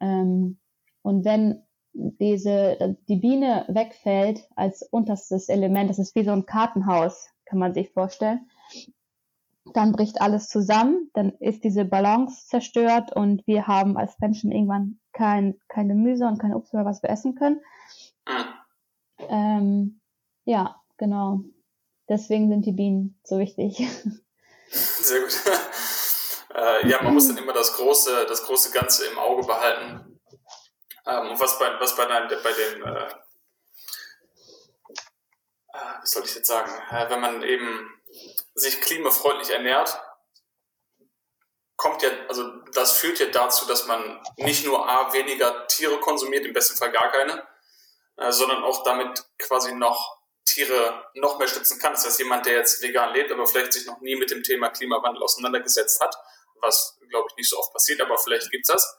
[0.01, 0.59] Ähm,
[1.03, 1.63] und wenn
[1.93, 7.75] diese, die Biene wegfällt als unterstes Element, das ist wie so ein Kartenhaus, kann man
[7.75, 8.49] sich vorstellen,
[9.75, 14.99] dann bricht alles zusammen, dann ist diese Balance zerstört und wir haben als Menschen irgendwann
[15.13, 17.61] kein, kein Gemüse und kein Obst mehr, was wir essen können.
[19.29, 20.01] Ähm,
[20.45, 21.41] ja, genau.
[22.09, 23.87] Deswegen sind die Bienen so wichtig.
[24.71, 25.35] Sehr gut.
[26.55, 30.21] äh, ja, man muss dann immer das große, das große Ganze im Auge behalten.
[31.07, 33.09] Ähm, und was bei, was bei, bei dem, äh,
[35.73, 38.03] äh, was soll ich jetzt sagen, äh, wenn man eben
[38.55, 40.01] sich klimafreundlich ernährt,
[41.77, 46.45] kommt ja, also das führt ja dazu, dass man nicht nur A, weniger Tiere konsumiert,
[46.45, 47.47] im besten Fall gar keine,
[48.17, 50.18] äh, sondern auch damit quasi noch
[50.49, 51.93] Tiere noch mehr schützen kann.
[51.93, 54.71] Das heißt, jemand, der jetzt vegan lebt, aber vielleicht sich noch nie mit dem Thema
[54.71, 56.15] Klimawandel auseinandergesetzt hat,
[56.61, 58.99] was, glaube ich, nicht so oft passiert, aber vielleicht gibt's das.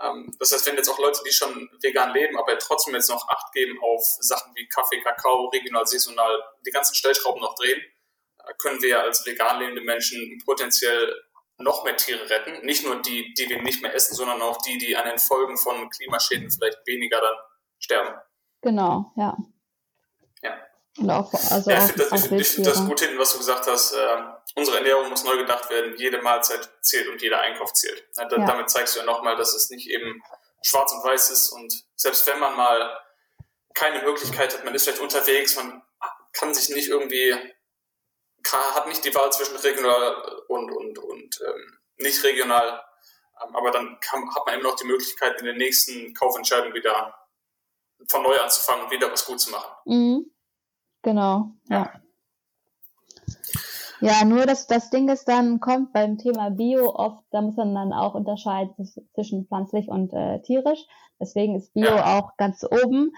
[0.00, 3.28] Ähm, das heißt, wenn jetzt auch Leute, die schon vegan leben, aber trotzdem jetzt noch
[3.28, 8.54] Acht geben auf Sachen wie Kaffee, Kakao, regional, saisonal, die ganzen Stellschrauben noch drehen, äh,
[8.58, 11.14] können wir als vegan lebende Menschen potenziell
[11.58, 12.64] noch mehr Tiere retten.
[12.64, 15.56] Nicht nur die, die wir nicht mehr essen, sondern auch die, die an den Folgen
[15.56, 17.36] von Klimaschäden vielleicht weniger dann
[17.78, 18.18] sterben.
[18.62, 19.36] Genau, ja.
[20.42, 20.56] Ja.
[20.98, 23.38] Und auch, also ja, ich finde das, ich, ich find das gut hinten, was du
[23.38, 23.92] gesagt hast.
[23.92, 24.16] Äh,
[24.56, 25.94] unsere Ernährung muss neu gedacht werden.
[25.96, 28.04] Jede Mahlzeit zählt und jeder Einkauf zählt.
[28.14, 28.46] Da, ja.
[28.46, 30.22] Damit zeigst du ja nochmal, dass es nicht eben
[30.62, 31.48] schwarz und weiß ist.
[31.48, 33.00] Und selbst wenn man mal
[33.74, 35.82] keine Möglichkeit hat, man ist vielleicht unterwegs, man
[36.32, 37.34] kann sich nicht irgendwie,
[38.42, 42.84] kann, hat nicht die Wahl zwischen regional und, und, und ähm, nicht regional.
[43.42, 47.14] Ähm, aber dann kann, hat man eben noch die Möglichkeit, in den nächsten Kaufentscheidungen wieder
[48.08, 49.70] von neu anzufangen und wieder was gut zu machen.
[49.84, 50.31] Mhm.
[51.02, 51.90] Genau, ja.
[54.02, 57.72] Ja, nur das, das Ding ist dann, kommt beim Thema Bio oft, da muss man
[57.72, 58.74] dann auch unterscheiden
[59.14, 60.84] zwischen pflanzlich und äh, tierisch.
[61.20, 62.18] Deswegen ist Bio ja.
[62.18, 63.12] auch ganz oben,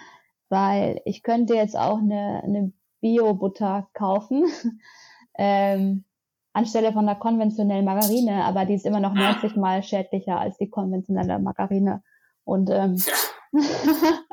[0.51, 4.45] weil ich könnte jetzt auch eine, eine Bio-Butter kaufen,
[5.39, 6.05] ähm,
[6.53, 10.69] anstelle von der konventionellen Margarine, aber die ist immer noch 90 mal schädlicher als die
[10.69, 12.03] konventionelle Margarine.
[12.45, 13.03] Und ähm,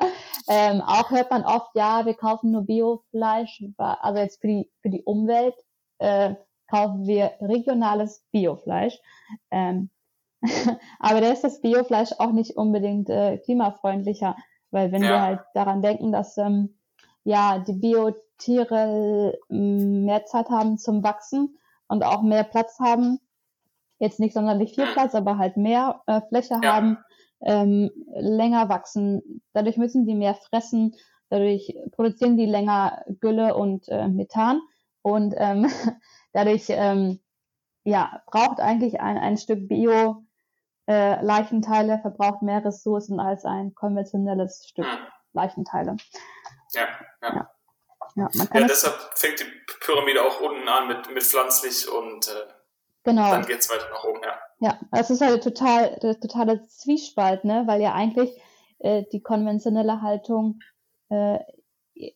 [0.53, 4.89] ähm, auch hört man oft, ja, wir kaufen nur Biofleisch, also jetzt für die, für
[4.89, 5.55] die Umwelt
[5.99, 6.35] äh,
[6.67, 8.99] kaufen wir regionales Biofleisch.
[9.49, 9.89] Ähm,
[10.99, 14.35] aber da ist das Biofleisch auch nicht unbedingt äh, klimafreundlicher,
[14.71, 15.09] weil wenn ja.
[15.09, 16.75] wir halt daran denken, dass ähm,
[17.23, 23.21] ja die Biotiere mm, mehr Zeit haben zum Wachsen und auch mehr Platz haben,
[23.99, 26.73] jetzt nicht sonderlich viel Platz, aber halt mehr äh, Fläche ja.
[26.73, 26.97] haben,
[27.43, 29.41] ähm, länger wachsen.
[29.53, 30.95] Dadurch müssen die mehr fressen,
[31.29, 34.61] dadurch produzieren die länger Gülle und äh, Methan
[35.01, 35.69] und ähm,
[36.33, 37.19] dadurch ähm,
[37.83, 40.23] ja, braucht eigentlich ein, ein Stück Bio
[40.87, 44.99] äh, Leichenteile, verbraucht mehr Ressourcen als ein konventionelles Stück hm.
[45.33, 45.95] Leichenteile.
[46.73, 46.87] Ja,
[47.21, 47.35] ja.
[47.35, 47.51] ja.
[48.15, 49.45] Ja, ja deshalb fängt die
[49.79, 52.53] Pyramide auch unten an mit, mit pflanzlich und äh,
[53.03, 53.31] Genau.
[53.31, 54.37] Dann geht es weiter nach oben, ja.
[54.59, 57.63] Ja, das ist halt total, der totale Zwiespalt, ne?
[57.65, 58.29] Weil ja eigentlich
[58.79, 60.59] äh, die konventionelle Haltung
[61.09, 61.39] äh,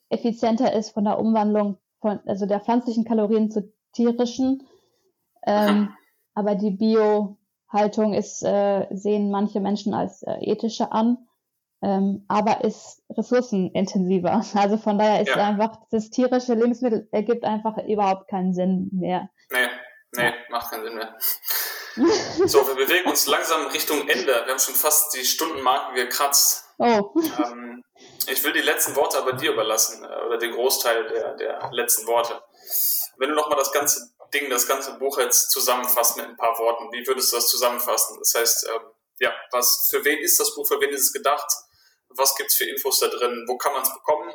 [0.09, 4.67] effizienter ist von der Umwandlung von, also der pflanzlichen Kalorien zu tierischen.
[5.45, 5.93] Ähm,
[6.35, 11.17] aber die Bio-Haltung ist, äh, sehen manche Menschen als äh, ethische an,
[11.81, 14.43] ähm, aber ist ressourcenintensiver.
[14.55, 15.47] Also von daher ist ja.
[15.47, 19.29] einfach das tierische Lebensmittel ergibt einfach überhaupt keinen Sinn mehr.
[19.51, 19.57] Nee,
[20.15, 21.17] nee, macht keinen Sinn mehr.
[22.45, 24.33] so, wir bewegen uns langsam Richtung Ende.
[24.45, 26.65] Wir haben schon fast die Stundenmarke gekratzt.
[26.77, 27.13] Oh.
[27.37, 27.83] Ähm,
[28.27, 32.05] ich will die letzten Worte aber dir überlassen, äh, oder den Großteil der, der letzten
[32.07, 32.43] Worte.
[33.17, 36.91] Wenn du nochmal das ganze Ding, das ganze Buch jetzt zusammenfasst mit ein paar Worten,
[36.91, 38.17] wie würdest du das zusammenfassen?
[38.19, 38.81] Das heißt, ähm,
[39.19, 41.47] ja, was, für wen ist das Buch, für wen ist es gedacht?
[42.09, 43.45] Was gibt es für Infos da drin?
[43.47, 44.33] Wo kann man es bekommen?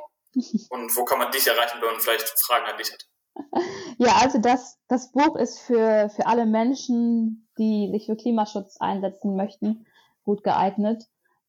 [0.70, 3.04] Und wo kann man dich erreichen, wenn man vielleicht Fragen an dich hat?
[3.98, 9.36] Ja, also das, das Buch ist für, für alle Menschen, die sich für Klimaschutz einsetzen
[9.36, 9.86] möchten,
[10.24, 11.04] gut geeignet.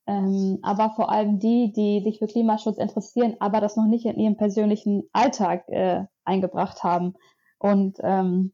[0.08, 4.20] Ähm, aber vor allem die, die sich für Klimaschutz interessieren, aber das noch nicht in
[4.20, 7.14] ihrem persönlichen Alltag äh, eingebracht haben.
[7.60, 8.52] Und ähm,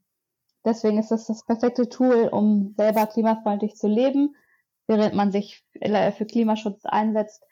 [0.66, 4.36] deswegen ist das das perfekte Tool, um selber klimafreundlich zu leben,
[4.88, 7.44] während man sich für Klimaschutz einsetzt.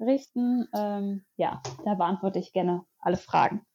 [0.00, 0.68] richten.
[0.74, 3.66] Ähm, ja, da beantworte ich gerne alle Fragen.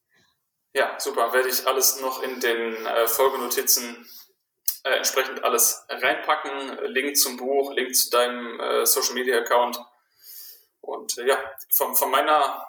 [0.74, 1.32] Ja, super.
[1.34, 4.07] Werde ich alles noch in den äh, Folgenotizen
[4.84, 6.80] äh, entsprechend alles reinpacken.
[6.86, 9.80] Link zum Buch, Link zu deinem äh, Social Media Account.
[10.80, 11.38] Und äh, ja,
[11.70, 12.66] von, von meiner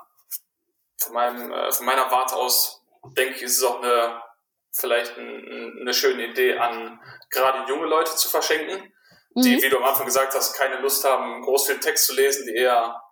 [1.02, 2.82] von, meinem, äh, von meiner Warte aus
[3.16, 4.22] denke ich, ist es auch eine,
[4.70, 7.00] vielleicht ein, eine schöne Idee an
[7.30, 8.92] gerade junge Leute zu verschenken,
[9.34, 9.42] mhm.
[9.42, 12.46] die, wie du am Anfang gesagt hast, keine Lust haben, groß viel Text zu lesen,
[12.46, 13.02] die eher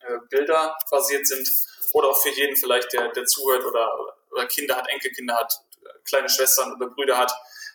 [0.00, 1.48] äh, Bilder basiert sind.
[1.94, 3.90] Oder auch für jeden vielleicht, der, der zuhört oder,
[4.30, 5.52] oder Kinder hat, Enkelkinder hat,
[6.04, 7.32] kleine Schwestern oder Brüder hat,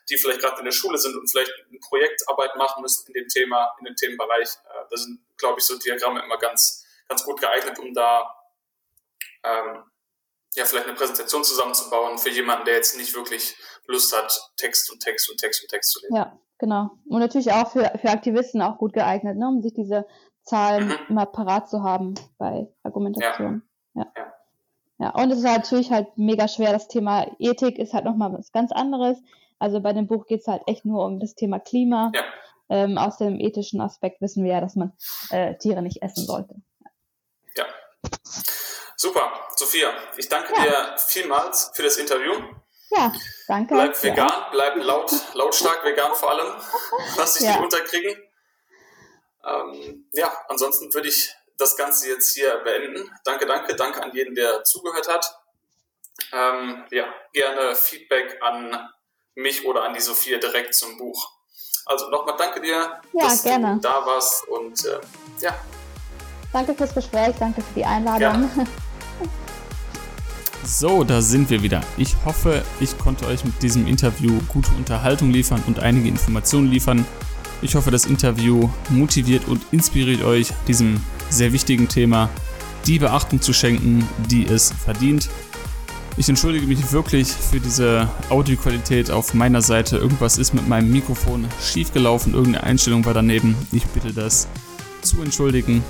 [0.09, 3.27] die vielleicht gerade in der Schule sind und vielleicht eine Projektarbeit machen müssen in dem
[3.27, 4.47] Thema, in dem Themenbereich.
[4.47, 8.36] Äh, da sind, glaube ich, so Diagramme immer ganz, ganz gut geeignet, um da
[9.47, 9.83] ähm,
[10.55, 13.55] ja, vielleicht eine Präsentation zusammenzubauen für jemanden, der jetzt nicht wirklich
[13.87, 16.15] Lust hat, Text und Text und Text und Text zu lesen.
[16.15, 16.91] Ja, genau.
[17.07, 20.05] Und natürlich auch für, für Aktivisten auch gut geeignet, ne, um sich diese
[20.43, 20.97] Zahlen mhm.
[21.09, 23.63] immer parat zu haben bei Argumentation.
[23.93, 24.03] Ja.
[24.03, 24.11] ja.
[24.15, 24.33] ja.
[24.99, 26.71] Ja, und es ist halt natürlich halt mega schwer.
[26.71, 29.17] Das Thema Ethik ist halt nochmal was ganz anderes.
[29.59, 32.11] Also bei dem Buch geht es halt echt nur um das Thema Klima.
[32.15, 32.23] Ja.
[32.69, 34.93] Ähm, aus dem ethischen Aspekt wissen wir ja, dass man
[35.29, 36.55] äh, Tiere nicht essen sollte.
[37.55, 37.65] Ja.
[38.99, 40.63] Super, Sophia, ich danke ja.
[40.63, 42.33] dir vielmals für das Interview.
[42.89, 43.13] Ja,
[43.47, 43.75] danke.
[43.75, 44.47] Bleib vegan, ja.
[44.51, 46.51] bleib laut, lautstark vegan vor allem.
[47.17, 47.51] Lass dich ja.
[47.51, 48.17] nicht unterkriegen.
[49.45, 53.07] Ähm, ja, ansonsten würde ich das Ganze jetzt hier beenden.
[53.23, 55.31] Danke, danke, danke an jeden, der zugehört hat.
[56.33, 58.89] Ähm, ja, gerne Feedback an
[59.35, 61.31] mich oder an die Sophia direkt zum Buch.
[61.85, 63.75] Also nochmal danke dir, ja, dass gerne.
[63.75, 64.99] du da warst und äh,
[65.39, 65.55] ja.
[66.51, 68.19] Danke fürs Gespräch, danke für die Einladung.
[68.19, 68.67] Gerne.
[70.63, 71.81] So, da sind wir wieder.
[71.97, 77.05] Ich hoffe, ich konnte euch mit diesem Interview gute Unterhaltung liefern und einige Informationen liefern.
[77.61, 82.29] Ich hoffe, das Interview motiviert und inspiriert euch, diesem sehr wichtigen Thema
[82.85, 85.29] die Beachtung zu schenken, die es verdient.
[86.15, 89.97] Ich entschuldige mich wirklich für diese Audioqualität auf meiner Seite.
[89.97, 93.55] Irgendwas ist mit meinem Mikrofon schiefgelaufen, irgendeine Einstellung war daneben.
[93.71, 94.47] Ich bitte das
[95.01, 95.83] zu entschuldigen.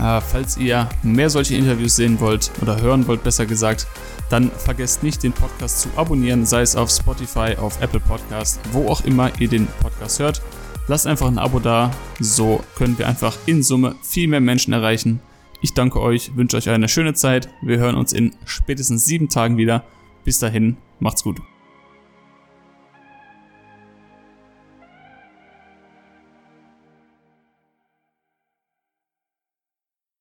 [0.00, 3.86] Äh, falls ihr mehr solche Interviews sehen wollt oder hören wollt, besser gesagt,
[4.30, 8.88] dann vergesst nicht, den Podcast zu abonnieren, sei es auf Spotify, auf Apple Podcast, wo
[8.88, 10.42] auch immer ihr den Podcast hört.
[10.86, 11.90] Lasst einfach ein Abo da,
[12.20, 15.20] so können wir einfach in Summe viel mehr Menschen erreichen.
[15.62, 17.48] Ich danke euch, wünsche euch eine schöne Zeit.
[17.62, 19.84] Wir hören uns in spätestens sieben Tagen wieder.
[20.24, 21.40] Bis dahin, macht's gut.